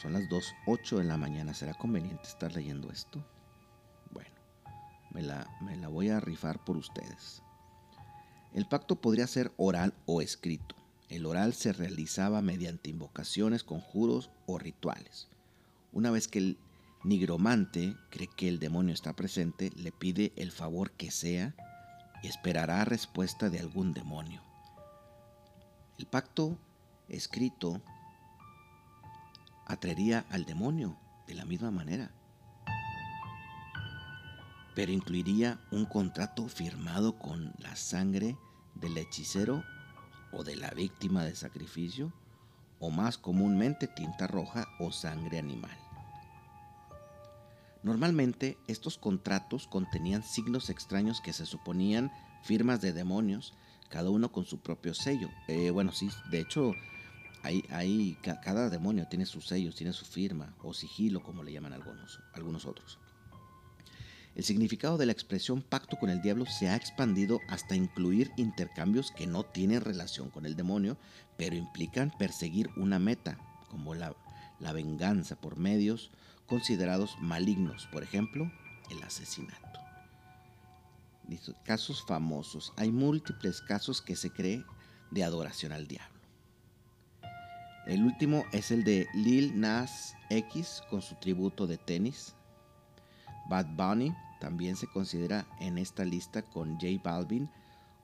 [0.00, 1.54] Son las 2.08 de la mañana.
[1.54, 3.24] ¿Será conveniente estar leyendo esto?
[4.12, 4.34] Bueno,
[5.10, 7.42] me la, me la voy a rifar por ustedes.
[8.52, 10.76] El pacto podría ser oral o escrito.
[11.08, 15.28] El oral se realizaba mediante invocaciones, conjuros o rituales.
[15.94, 16.58] Una vez que el
[17.04, 21.54] nigromante cree que el demonio está presente, le pide el favor que sea
[22.20, 24.42] y esperará respuesta de algún demonio.
[25.96, 26.58] El pacto
[27.08, 27.80] escrito
[29.66, 32.10] atraería al demonio de la misma manera,
[34.74, 38.36] pero incluiría un contrato firmado con la sangre
[38.74, 39.62] del hechicero
[40.32, 42.12] o de la víctima de sacrificio,
[42.80, 45.83] o más comúnmente tinta roja o sangre animal.
[47.84, 52.10] Normalmente estos contratos contenían signos extraños que se suponían
[52.42, 53.52] firmas de demonios,
[53.90, 55.28] cada uno con su propio sello.
[55.48, 56.72] Eh, bueno, sí, de hecho,
[58.42, 62.64] cada demonio tiene sus sellos, tiene su firma o sigilo, como le llaman algunos, algunos
[62.64, 62.98] otros.
[64.34, 69.12] El significado de la expresión pacto con el diablo se ha expandido hasta incluir intercambios
[69.12, 70.96] que no tienen relación con el demonio,
[71.36, 73.36] pero implican perseguir una meta,
[73.68, 74.16] como la,
[74.58, 76.10] la venganza por medios
[76.46, 78.50] considerados malignos, por ejemplo,
[78.90, 79.80] el asesinato.
[81.64, 82.72] Casos famosos.
[82.76, 84.64] Hay múltiples casos que se cree
[85.10, 86.20] de adoración al diablo.
[87.86, 92.34] El último es el de Lil Nas X con su tributo de tenis.
[93.48, 97.50] Bad Bunny también se considera en esta lista con J Balvin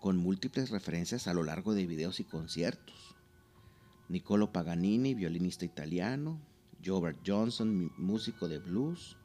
[0.01, 3.17] con múltiples referencias a lo largo de videos y conciertos.
[4.09, 6.41] Niccolo Paganini, violinista italiano,
[6.85, 9.17] Jobert Johnson, músico de blues,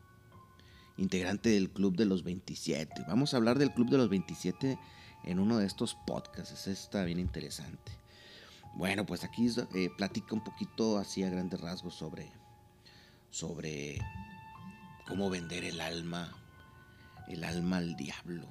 [0.98, 3.06] integrante del Club de los 27.
[3.08, 4.78] Vamos a hablar del Club de los 27
[5.24, 7.92] en uno de estos podcasts, está bien interesante.
[8.76, 12.30] Bueno, pues aquí eh, platica un poquito así a grandes rasgos sobre,
[13.30, 14.00] sobre
[15.08, 16.32] cómo vender el alma,
[17.28, 18.48] el alma al diablo.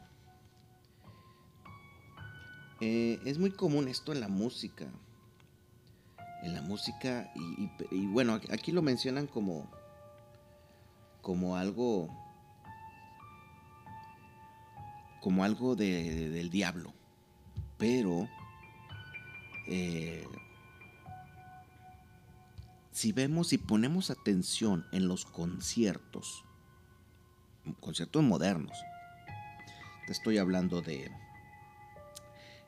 [2.80, 4.86] Eh, es muy común esto en la música
[6.44, 7.33] en la música
[7.90, 9.66] y, bueno, aquí lo mencionan como,
[11.22, 12.09] como algo,
[15.22, 16.92] como algo del diablo,
[17.78, 18.28] pero
[19.66, 20.28] eh,
[22.92, 26.44] si vemos y ponemos atención en los conciertos,
[27.80, 28.76] conciertos modernos,
[30.07, 31.11] te estoy hablando de...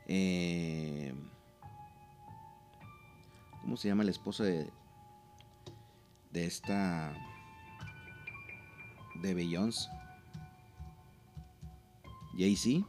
[0.08, 1.14] Eh,
[3.66, 4.70] ¿Cómo se llama el esposo de,
[6.30, 7.12] de esta...
[9.20, 9.90] de Beyoncé?
[12.38, 12.86] Jay-Z.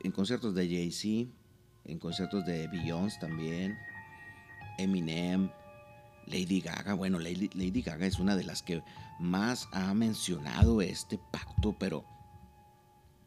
[0.00, 1.30] En conciertos de Jay-Z,
[1.84, 3.76] en conciertos de Beyoncé también,
[4.78, 5.50] Eminem,
[6.24, 6.94] Lady Gaga.
[6.94, 8.82] Bueno, Lady, Lady, Gaga es una de las que
[9.18, 12.06] más ha mencionado este pacto, pero,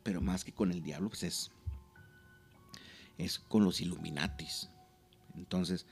[0.02, 1.52] pero más que con el diablo, pues es,
[3.20, 4.73] es con los Illuminatis.
[5.36, 5.86] Entonces,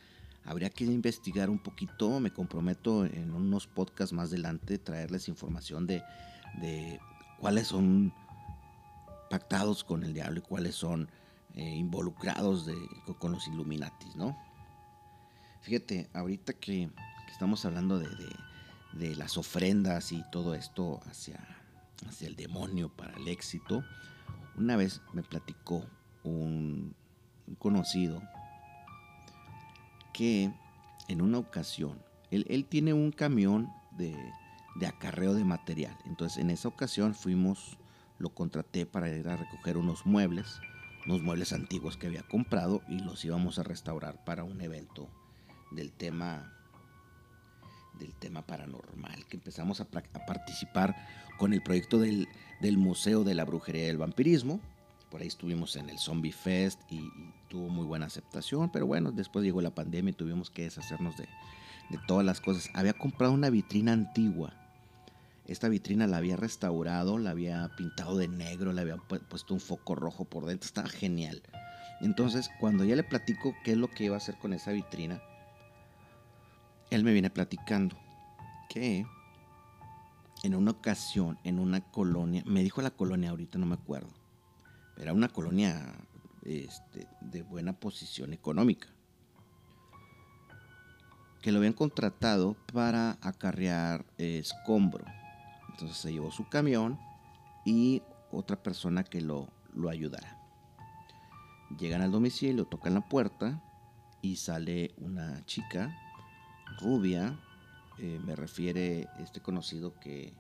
[0.46, 6.04] habría que investigar un poquito, me comprometo en unos podcasts más adelante traerles información de,
[7.40, 8.14] cuáles son
[9.30, 11.10] pactados con el diablo y cuáles son
[11.56, 12.70] eh, involucrados
[13.20, 14.38] con los Illuminatis, ¿no?
[15.62, 16.90] Fíjate, ahorita que,
[17.32, 18.08] estamos hablando de,
[19.16, 21.40] las ofrendas y todo esto hacia,
[22.08, 23.84] hacia el demonio para el éxito,
[24.58, 25.86] una vez me platicó
[26.24, 26.94] un
[27.58, 28.22] conocido
[30.22, 32.00] en una ocasión,
[32.30, 34.16] él, tiene un camión de,
[34.88, 35.98] acarreo de material.
[36.06, 37.78] Entonces en esa ocasión fuimos,
[38.20, 40.60] lo contraté para ir a recoger unos muebles,
[41.06, 45.10] unos muebles antiguos que había comprado y los íbamos a restaurar para un evento
[45.72, 46.54] del tema
[48.00, 50.96] del tema paranormal, que empezamos a, participar
[51.38, 52.28] con el proyecto del,
[52.60, 54.60] del Museo de la Brujería y el Vampirismo,
[55.12, 57.12] por ahí estuvimos en el Zombie Fest y,
[57.50, 61.28] tuvo muy buena aceptación, pero bueno, después llegó la pandemia y tuvimos que deshacernos de,
[62.08, 62.70] todas las cosas.
[62.74, 64.54] Había comprado una vitrina antigua.
[65.48, 69.96] Esta vitrina la había restaurado, la había pintado de negro, le había puesto un foco
[69.96, 71.42] rojo por dentro, estaba genial.
[72.00, 75.22] Entonces, cuando ya le platico qué es lo que iba a hacer con esa vitrina,
[76.90, 77.98] él me viene platicando
[78.70, 79.06] que
[80.44, 84.21] en una ocasión, en una colonia, me dijo la colonia, ahorita no me acuerdo,
[85.02, 85.96] era una colonia
[86.44, 88.88] este, de buena posición económica.
[91.42, 95.04] que lo habían contratado para acarrear escombro.
[95.70, 97.00] Entonces se llevó su camión
[97.66, 100.38] y otra persona que lo, lo ayudara.
[101.80, 103.60] Llegan al domicilio, tocan la puerta
[104.22, 105.98] y sale una chica
[106.80, 107.40] rubia.
[107.98, 110.36] Eh, me refiere este conocido que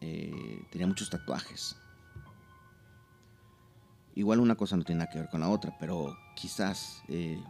[0.00, 1.76] eh, tenía muchos tatuajes.
[4.18, 7.40] Igual una cosa no tiene nada que ver con la otra, pero quizás, eh,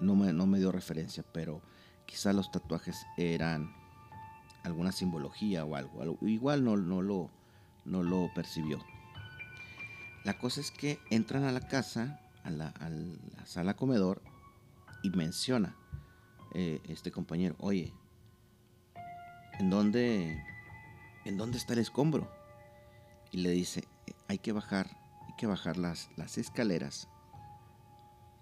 [0.00, 1.60] no, me, no me dio referencia, pero
[2.06, 3.76] quizás los tatuajes eran
[4.62, 6.16] alguna simbología o algo.
[6.22, 7.28] Igual no, no, lo,
[7.84, 8.82] no lo percibió.
[10.24, 12.72] La cosa es que entran a la casa, a la,
[13.44, 14.22] sala comedor,
[15.02, 15.76] y menciona
[16.54, 17.92] eh, este compañero, oye,
[19.58, 20.42] ¿en dónde,
[21.26, 22.32] ¿en dónde está el escombro?
[23.30, 23.86] Y le dice,
[24.26, 25.04] hay que bajar,
[25.36, 27.08] que bajar las, las escaleras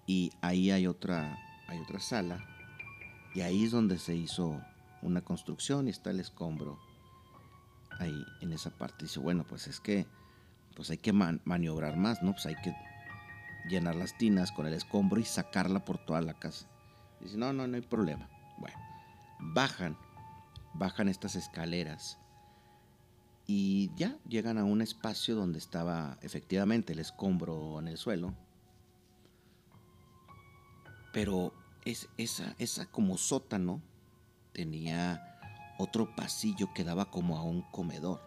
[0.07, 1.37] y ahí hay otra,
[1.67, 2.39] hay otra sala
[3.33, 4.61] y ahí es donde se hizo
[5.01, 6.79] una construcción y está el escombro
[7.99, 9.05] ahí en esa parte.
[9.05, 10.07] Dice, bueno, pues es que
[10.75, 12.33] pues hay que maniobrar más, ¿no?
[12.33, 12.75] Pues hay que
[13.69, 16.67] llenar las tinas con el escombro y sacarla por toda la casa.
[17.21, 18.29] Dice, no, no, no hay problema.
[18.57, 18.77] Bueno,
[19.39, 19.97] bajan,
[20.73, 22.19] bajan estas escaleras
[23.47, 28.33] y ya llegan a un espacio donde estaba efectivamente el escombro en el suelo.
[31.13, 31.53] Pero
[31.85, 33.81] es, esa, esa como sótano
[34.51, 35.37] tenía
[35.77, 38.21] otro pasillo que daba como a un comedor.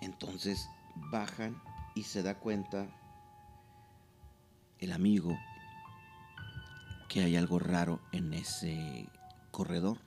[0.00, 0.68] Entonces
[1.10, 1.60] bajan
[1.94, 2.88] y se da cuenta
[4.78, 5.36] el amigo
[7.08, 9.06] que hay algo raro en ese
[9.50, 9.98] corredor.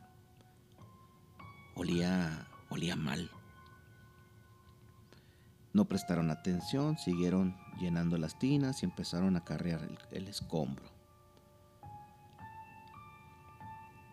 [1.76, 3.30] Olía, olía mal.
[5.74, 10.86] No prestaron atención, siguieron llenando las tinas y empezaron a carrear el, escombro.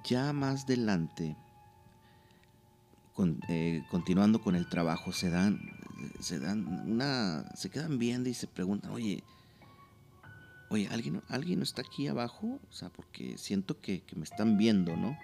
[0.04, 1.36] Ya más adelante
[3.48, 5.60] eh, continuando con el trabajo, se dan,
[6.20, 9.22] se dan una, se quedan viendo y se preguntan, oye,
[10.70, 12.58] oye, ¿alguien, ¿alguien no está aquí abajo?
[12.68, 15.18] O sea, porque siento que, me están viendo, ¿no?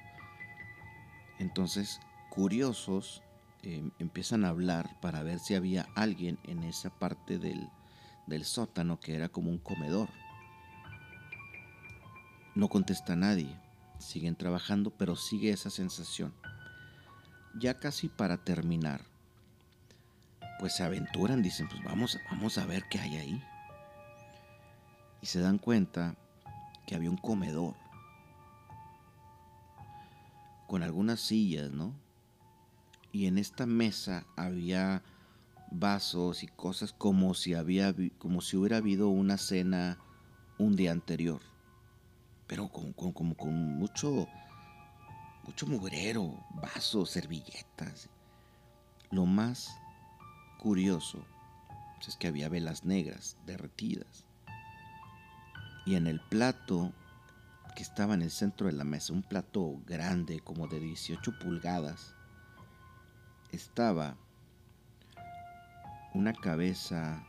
[1.38, 3.22] Entonces, curiosos,
[3.62, 7.68] em, empiezan a hablar para ver si había alguien en esa parte del,
[8.26, 10.08] del sótano que era como un comedor.
[12.54, 13.54] No contesta nadie,
[13.98, 16.32] siguen trabajando, pero sigue esa sensación
[17.58, 19.02] ya casi para terminar,
[20.58, 23.44] pues se aventuran, dicen, pues vamos, vamos a ver qué hay ahí.
[25.22, 26.14] Y se dan cuenta
[26.86, 27.74] que había un comedor
[30.66, 31.94] con algunas sillas, ¿no?
[33.16, 35.02] Y en esta mesa había
[35.70, 39.96] vasos y cosas como si había como si hubiera habido una cena
[40.58, 41.40] un día anterior.
[42.46, 44.28] Pero como, como con mucho
[45.44, 48.10] mucho mugrero, vasos, servilletas.
[49.10, 49.80] Lo más
[50.58, 51.24] curioso
[52.06, 54.26] es que había velas negras derretidas.
[55.86, 56.92] Y en el plato
[57.74, 62.15] que estaba en el centro de la mesa, un plato grande como de 18 pulgadas,
[63.56, 64.18] estaba
[66.12, 67.24] una cabeza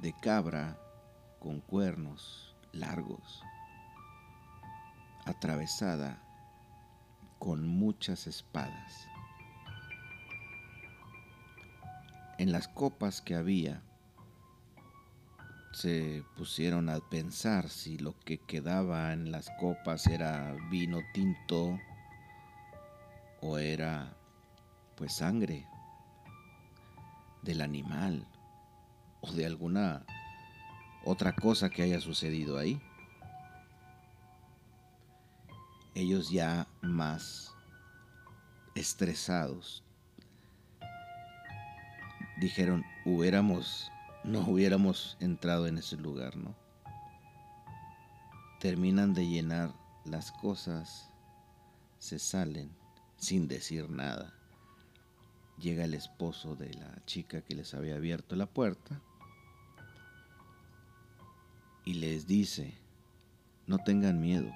[0.00, 0.78] de cabra
[1.40, 3.42] con cuernos largos,
[5.24, 6.22] atravesada
[7.40, 9.08] con muchas espadas.
[12.38, 13.82] En las copas que había,
[15.72, 21.76] se pusieron a pensar si lo que quedaba en las copas era vino tinto
[23.40, 24.16] o era
[24.96, 25.66] pues sangre
[27.42, 28.26] del animal
[29.20, 30.04] o de alguna
[31.04, 32.80] otra cosa que haya sucedido ahí
[35.94, 37.54] ellos ya más
[38.74, 39.84] estresados
[42.36, 43.90] dijeron, hubiéramos,
[44.24, 46.54] no hubiéramos entrado en ese lugar, ¿no?
[48.60, 49.74] Terminan de llenar
[50.04, 51.10] las cosas,
[51.98, 52.70] se salen
[53.16, 54.34] sin decir nada.
[55.58, 59.00] Llega el esposo de la chica que les había abierto la puerta
[61.84, 62.74] y les dice,
[63.66, 64.50] no tengan miedo,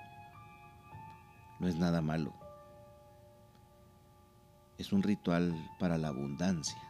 [1.60, 2.32] no es nada malo.
[4.78, 6.80] Es un ritual para la abundancia.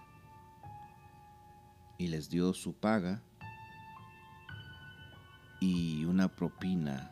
[1.97, 3.23] Y les dio su paga
[5.61, 7.11] y una propina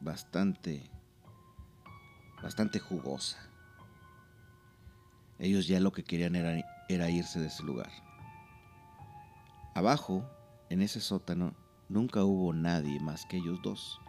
[0.00, 0.90] bastante,
[2.42, 3.38] bastante jugosa.
[5.38, 7.90] Ellos ya lo que querían era, era irse de ese lugar.
[9.74, 10.24] Abajo,
[10.70, 11.54] en ese sótano,
[11.88, 14.00] nunca hubo nadie más que ellos dos.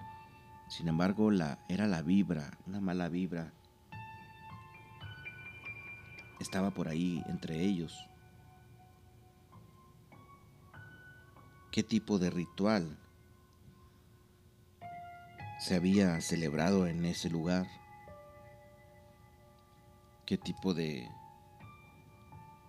[0.70, 3.54] Sin embargo, la, era la vibra, una mala vibra.
[6.40, 7.98] Estaba por ahí entre ellos.
[11.72, 12.98] ¿Qué tipo de ritual
[15.60, 17.68] se había celebrado en ese lugar?
[20.26, 21.10] ¿Qué tipo de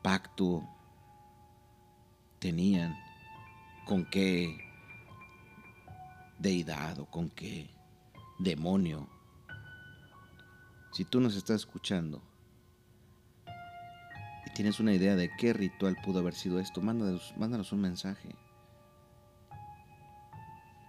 [0.09, 0.67] pacto
[2.39, 2.97] tenían?
[3.85, 4.57] ¿Con qué
[6.39, 7.69] deidad o con qué
[8.39, 9.07] demonio.
[10.93, 12.23] Si tú nos estás escuchando
[14.47, 18.35] y tienes una idea de qué ritual pudo haber sido esto, mándanos, mándanos un mensaje.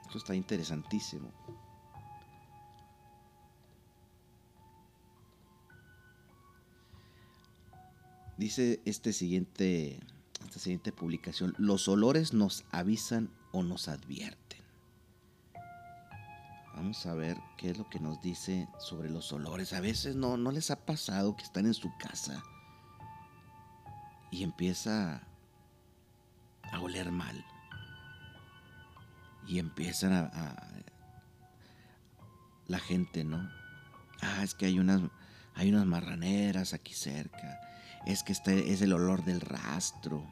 [0.06, 1.30] Esto está interesantísimo.
[8.40, 10.00] Dice este siguiente,
[10.46, 14.62] esta siguiente publicación, los olores nos avisan o nos advierten.
[16.74, 19.74] Vamos a ver qué es lo que nos dice sobre los olores.
[19.74, 22.42] A veces no, no les ha pasado que están en su casa
[24.32, 25.22] y empieza
[26.72, 27.46] a oler mal.
[29.50, 30.66] Y empiezan a,
[32.68, 33.52] la gente, ¿no?
[34.22, 35.02] Ah, es que hay unas,
[35.56, 37.69] hay unas marraneras aquí cerca.
[38.06, 40.26] Es que este es el olor del rastro.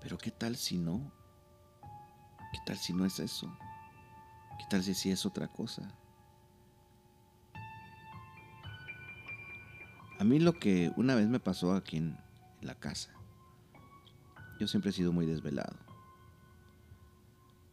[0.00, 1.12] Pero ¿qué tal si no?
[2.52, 3.56] ¿Qué tal si no es eso?
[4.58, 5.94] ¿Qué tal si sí es otra cosa?
[10.18, 12.18] A mí lo que una vez me pasó aquí en
[12.60, 13.10] la casa,
[14.58, 15.76] yo siempre he sido muy desvelado.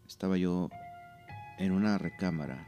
[0.07, 0.69] Estaba yo
[1.57, 2.67] en una recámara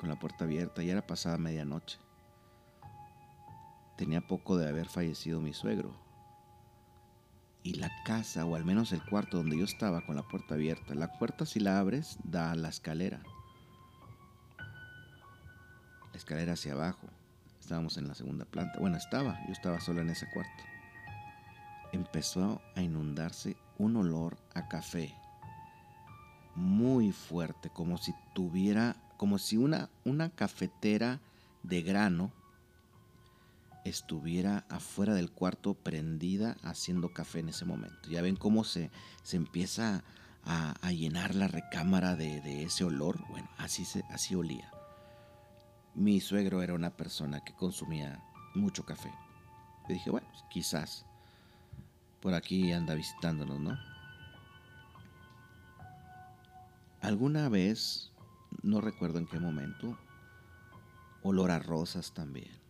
[0.00, 1.98] con la puerta abierta y era pasada medianoche.
[3.96, 5.94] Tenía poco de haber fallecido mi suegro.
[7.62, 10.94] Y la casa, o al menos el cuarto donde yo estaba con la puerta abierta,
[10.94, 13.22] la puerta si la abres da a la escalera.
[16.12, 17.08] La escalera hacia abajo.
[17.58, 18.78] Estábamos en la segunda planta.
[18.78, 20.62] Bueno, estaba, yo estaba solo en ese cuarto.
[21.92, 25.14] Empezó a inundarse un olor a café
[26.54, 31.20] muy fuerte, como si tuviera, como si una, una cafetera
[31.62, 32.32] de grano
[33.88, 38.08] estuviera afuera del cuarto prendida haciendo café en ese momento.
[38.10, 38.90] Ya ven cómo se,
[39.22, 40.02] se empieza
[40.44, 43.24] a, llenar la recámara de, ese olor.
[43.28, 44.70] Bueno, así, se, así olía.
[45.94, 48.22] Mi suegro era una persona que consumía
[48.54, 49.12] mucho café.
[49.88, 51.06] Y dije, bueno, pues, quizás
[52.20, 53.78] por aquí anda visitándonos, ¿no?
[57.00, 58.10] Alguna vez,
[58.62, 59.96] no recuerdo en qué momento,
[61.22, 62.65] olor a rosas también.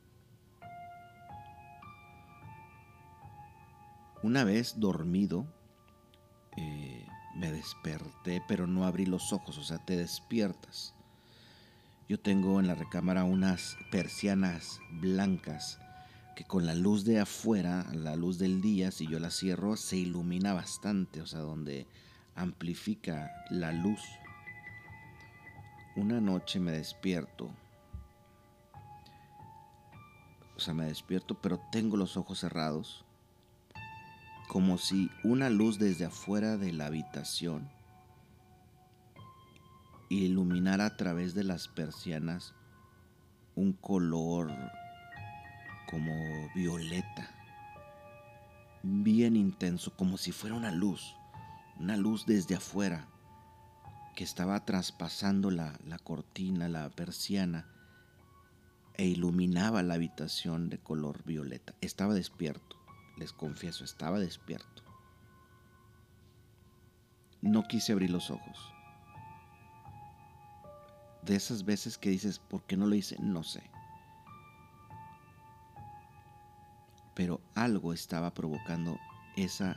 [4.26, 5.46] Una vez dormido,
[6.56, 7.06] eh,
[7.36, 10.96] me desperté, pero no abrí los ojos, o sea, te despiertas.
[12.08, 15.78] Yo tengo en la recámara unas persianas blancas
[16.34, 19.96] que con la luz de afuera, la luz del día, si yo la cierro, se
[19.96, 21.86] ilumina bastante, o sea, donde
[22.34, 24.02] amplifica la luz.
[25.94, 27.48] Una noche me despierto,
[30.56, 33.05] o sea, me despierto, pero tengo los ojos cerrados
[34.48, 37.68] como si una luz desde afuera de la habitación
[40.08, 42.54] iluminara a través de las persianas
[43.56, 44.52] un color
[45.90, 46.14] como
[46.54, 47.30] violeta,
[48.82, 51.16] bien intenso, como si fuera una luz,
[51.78, 53.08] una luz desde afuera
[54.14, 57.66] que estaba traspasando la, la cortina, la persiana,
[58.94, 61.74] e iluminaba la habitación de color violeta.
[61.80, 62.85] Estaba despierto
[63.16, 64.82] les confieso, estaba despierto.
[67.40, 68.72] No quise abrir los ojos.
[71.22, 73.16] De esas veces que dices, ¿por qué no lo hice?
[73.20, 73.68] No sé.
[77.14, 78.98] Pero algo estaba provocando
[79.36, 79.76] esa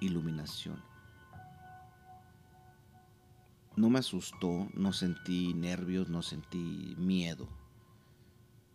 [0.00, 0.82] iluminación.
[3.76, 7.48] No me asustó, no sentí nervios, no sentí miedo.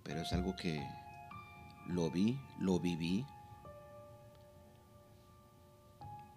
[0.03, 0.85] Pero es algo que
[1.87, 3.25] lo vi, lo viví,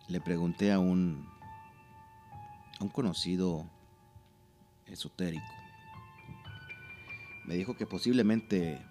[0.08, 1.28] le pregunté a un,
[2.78, 3.68] a un conocido
[4.86, 5.44] esotérico.
[7.44, 8.84] Me dijo que posiblemente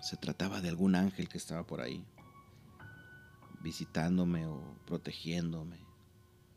[0.00, 2.04] se trataba de algún ángel que estaba por ahí,
[3.60, 5.78] visitándome o protegiéndome,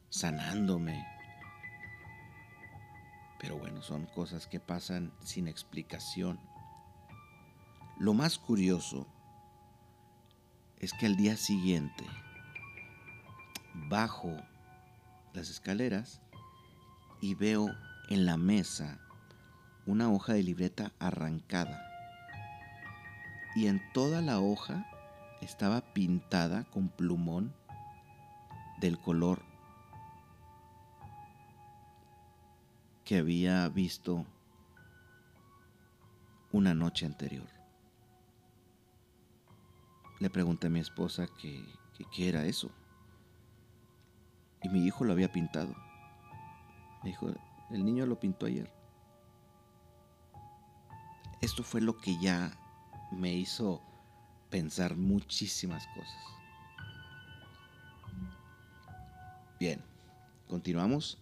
[0.10, 1.06] sanándome.
[3.40, 6.40] Pero bueno, son cosas que pasan sin explicación.
[7.98, 9.08] Lo más curioso
[10.80, 12.06] es que al día siguiente
[13.74, 14.36] bajo
[15.34, 16.22] las escaleras
[17.22, 17.76] y veo
[18.10, 19.00] en la mesa
[19.86, 21.82] una hoja de libreta arrancada.
[23.56, 24.86] Y en toda la hoja
[25.42, 27.54] estaba pintada con plumón
[28.80, 29.44] del color
[33.06, 34.26] que había visto
[36.52, 37.48] una noche anterior.
[40.20, 41.66] Le pregunté a mi esposa que,
[42.12, 42.72] qué era eso.
[44.64, 45.76] Y mi hijo lo había pintado.
[47.04, 47.28] Me dijo,
[47.70, 48.72] el niño lo pintó ayer.
[51.42, 52.52] Esto fue lo que ya
[53.12, 53.82] me hizo
[54.50, 56.32] pensar muchísimas cosas.
[59.60, 59.82] Bien,
[60.48, 61.18] continuamos.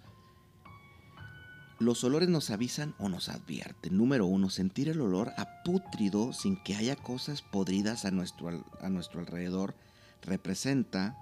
[1.79, 3.97] Los olores nos avisan o nos advierten.
[3.97, 8.89] Número uno, sentir el olor a pútrido sin que haya cosas podridas a nuestro, a
[8.89, 9.75] nuestro alrededor
[10.21, 11.17] representa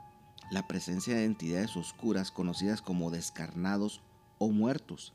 [0.50, 4.02] la presencia de entidades oscuras conocidas como descarnados
[4.38, 5.14] o muertos,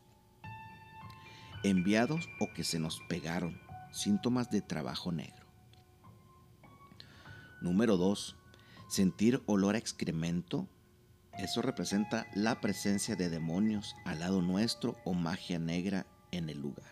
[1.63, 3.61] enviados o que se nos pegaron,
[3.93, 5.47] síntomas de trabajo negro.
[7.61, 8.37] Número 2.
[8.89, 10.69] Sentir olor a excremento
[11.39, 16.85] eso representa la presencia de demonios al lado nuestro o magia negra en el lugar.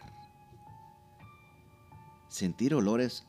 [2.28, 3.26] Sentir olores,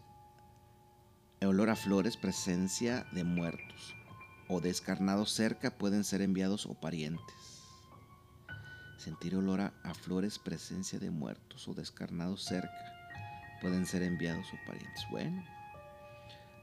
[1.42, 3.96] olor a flores, presencia de muertos
[4.52, 7.36] o descarnados cerca pueden ser enviados o parientes.
[8.98, 12.70] Sentir olor a, flores, presencia de muertos o descarnados cerca
[13.62, 15.06] pueden ser enviados o parientes.
[15.10, 15.42] Bueno,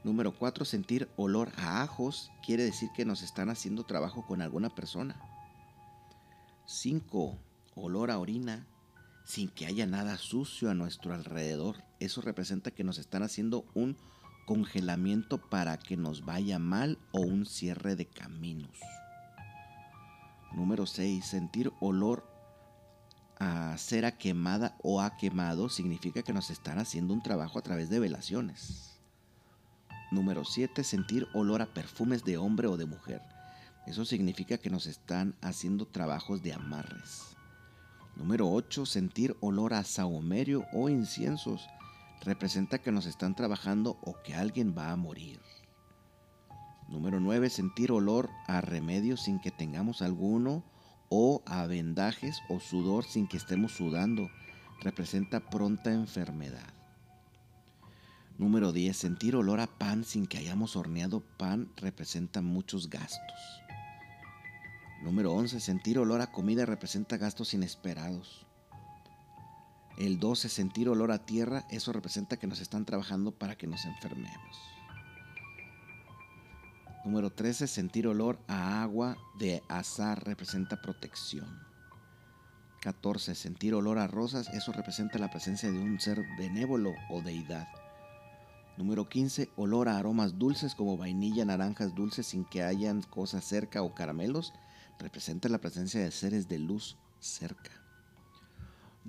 [0.03, 0.63] Número 4.
[0.65, 5.19] Sentir olor a ajos quiere decir que nos están haciendo trabajo con alguna persona.
[6.67, 7.37] 5.
[7.75, 8.65] Olor a orina
[9.25, 11.83] sin que haya nada sucio a nuestro alrededor.
[11.99, 13.97] Eso representa que nos están haciendo un
[14.49, 18.79] congelamiento para que nos vaya mal o un cierre de caminos.
[20.53, 21.23] Número 6.
[21.23, 22.27] Sentir olor
[23.37, 27.91] a cera quemada o a quemado significa que nos están haciendo un trabajo a través
[27.91, 28.99] de velaciones.
[30.09, 30.83] Número 7.
[30.83, 33.21] Sentir olor a perfumes de hombre o de mujer.
[33.85, 37.37] Eso significa que nos están haciendo trabajos de amarres.
[38.15, 38.87] Número 8.
[38.87, 41.69] Sentir olor a sahumerio o inciensos.
[42.21, 45.39] Representa que nos están trabajando o que alguien va a morir.
[46.89, 47.49] Número 9.
[47.49, 50.63] Sentir olor a remedio sin que tengamos alguno
[51.07, 54.29] o a vendajes o sudor sin que estemos sudando.
[54.81, 56.73] Representa pronta enfermedad.
[58.37, 58.97] Número 10.
[58.97, 63.61] Sentir olor a pan sin que hayamos horneado pan representa muchos gastos.
[65.03, 65.59] Número 11.
[65.59, 68.48] Sentir olor a comida representa gastos inesperados.
[69.99, 70.47] El 12.
[70.47, 74.57] Sentir olor a tierra, eso representa que nos están trabajando para que nos enfermemos.
[77.03, 77.67] Número 13.
[77.67, 81.47] Sentir olor a agua de azar representa protección.
[82.79, 83.35] 14.
[83.35, 87.67] Sentir olor a rosas, eso representa la presencia de un ser benévolo o deidad.
[88.77, 89.49] Número 15.
[89.57, 94.53] Olor a aromas dulces como vainilla, naranjas dulces sin que hayan cosas cerca o caramelos.
[94.97, 97.78] Representa la presencia de seres de luz cerca.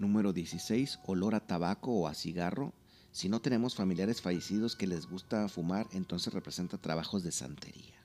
[0.00, 1.00] Número 16.
[1.04, 2.72] Olor a tabaco o a cigarro.
[3.12, 8.02] Si no tenemos familiares fallecidos que les gusta fumar, entonces representa trabajos de santería.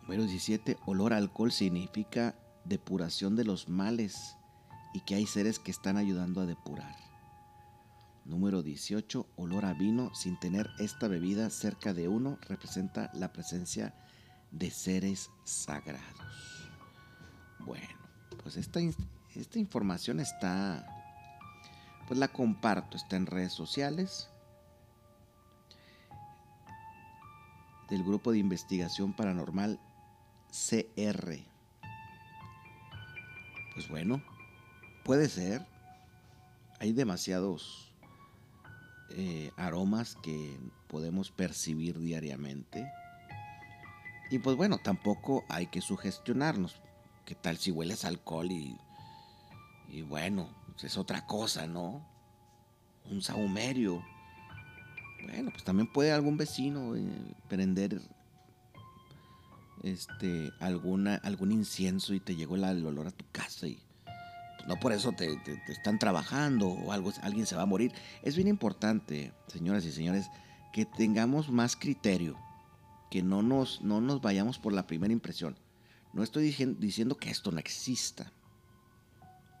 [0.00, 0.78] Número 17.
[0.86, 2.34] Olor a alcohol significa
[2.64, 4.34] depuración de los males
[4.94, 6.96] y que hay seres que están ayudando a depurar.
[8.24, 9.26] Número 18.
[9.36, 13.94] Olor a vino sin tener esta bebida cerca de uno representa la presencia
[14.52, 16.70] de seres sagrados.
[17.58, 17.94] Bueno,
[18.42, 18.80] pues esta,
[19.40, 20.84] esta información está,
[22.06, 24.28] pues la comparto, está en redes sociales
[27.88, 29.78] del grupo de investigación paranormal
[30.50, 31.38] CR.
[33.74, 34.22] Pues bueno,
[35.04, 35.64] puede ser.
[36.80, 37.92] Hay demasiados
[39.10, 40.58] eh, aromas que
[40.88, 42.90] podemos percibir diariamente.
[44.30, 46.80] Y pues bueno, tampoco hay que sugestionarnos.
[47.24, 48.78] ¿Qué tal si hueles alcohol y,
[49.88, 52.06] y bueno, pues es otra cosa, ¿no?
[53.10, 54.04] Un sahumerio.
[55.24, 58.00] Bueno, pues también puede algún vecino eh, prender
[59.82, 63.78] este alguna algún incienso y te llegó el olor a tu casa y
[64.66, 67.92] no por eso te, están trabajando o algo, alguien se va a morir.
[68.22, 70.30] Es bien importante, señoras y señores,
[70.74, 72.36] que tengamos más criterio,
[73.10, 75.56] que no nos, no nos vayamos por la primera impresión.
[76.12, 78.30] No estoy diciendo que esto no exista.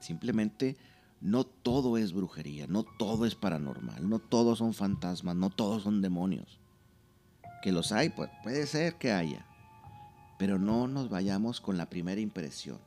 [0.00, 0.76] Simplemente
[1.20, 6.02] no todo es brujería, no todo es paranormal, no todos son fantasmas, no todos son
[6.02, 6.60] demonios.
[7.62, 9.46] Que los hay, pues, puede ser que haya,
[10.38, 12.78] pero no nos vayamos con la primera impresión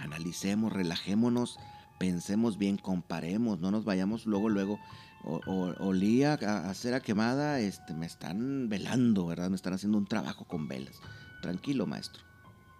[0.00, 1.58] analicemos, relajémonos
[1.98, 4.80] pensemos bien, comparemos, no nos vayamos luego, luego.
[5.22, 9.50] O, olía a, cera quemada, este, me están velando, ¿verdad?
[9.50, 10.98] Me están haciendo un trabajo con velas.
[11.42, 12.22] Tranquilo, maestro.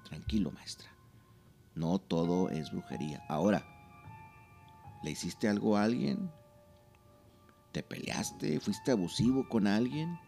[0.08, 0.88] Tranquilo, maestra.
[1.74, 3.24] No todo es brujería.
[3.28, 3.64] Ahora,
[5.02, 6.30] ¿le hiciste algo a alguien?
[7.72, 8.60] ¿Te peleaste?
[8.60, 10.18] ¿Fuiste abusivo con alguien?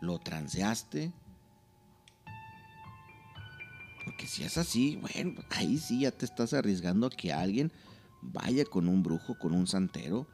[0.00, 1.12] ¿Lo transeaste?
[4.04, 7.72] Porque si es así, bueno, ahí sí ya te estás arriesgando a que alguien
[8.22, 10.26] vaya con un brujo, con un santero,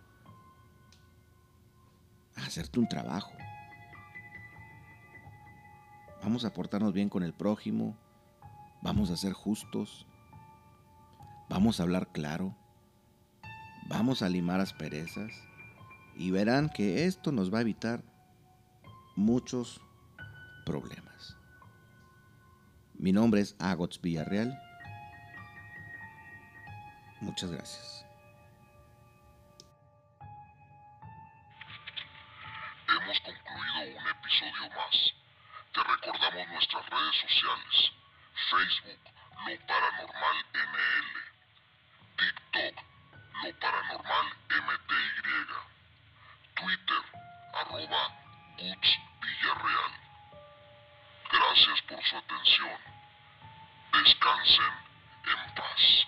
[2.37, 3.33] a hacerte un trabajo.
[6.23, 7.97] Vamos a portarnos bien con el prójimo,
[8.87, 10.07] vamos a ser justos,
[11.49, 12.55] vamos a hablar claro,
[13.89, 15.33] vamos a limar asperezas
[16.15, 18.05] y verán que esto nos va a evitar
[19.17, 19.81] muchos
[20.65, 21.37] problemas.
[22.95, 24.57] Mi nombre es Agots Villarreal.
[27.21, 28.07] Muchas gracias.
[32.89, 35.13] Hemos concluido un episodio más.
[35.75, 38.06] Te recordamos nuestras redes sociales.
[38.51, 39.01] Facebook,
[39.45, 41.09] Lo Paranormal NL.
[42.17, 42.75] TikTok,
[43.43, 45.17] Lo Paranormal MTY.
[46.55, 47.03] Twitter,
[47.55, 48.03] arroba
[48.57, 49.93] Guts Villarreal.
[51.33, 52.79] Gracias por su atención.
[53.93, 54.75] Descansen
[55.25, 56.07] en paz.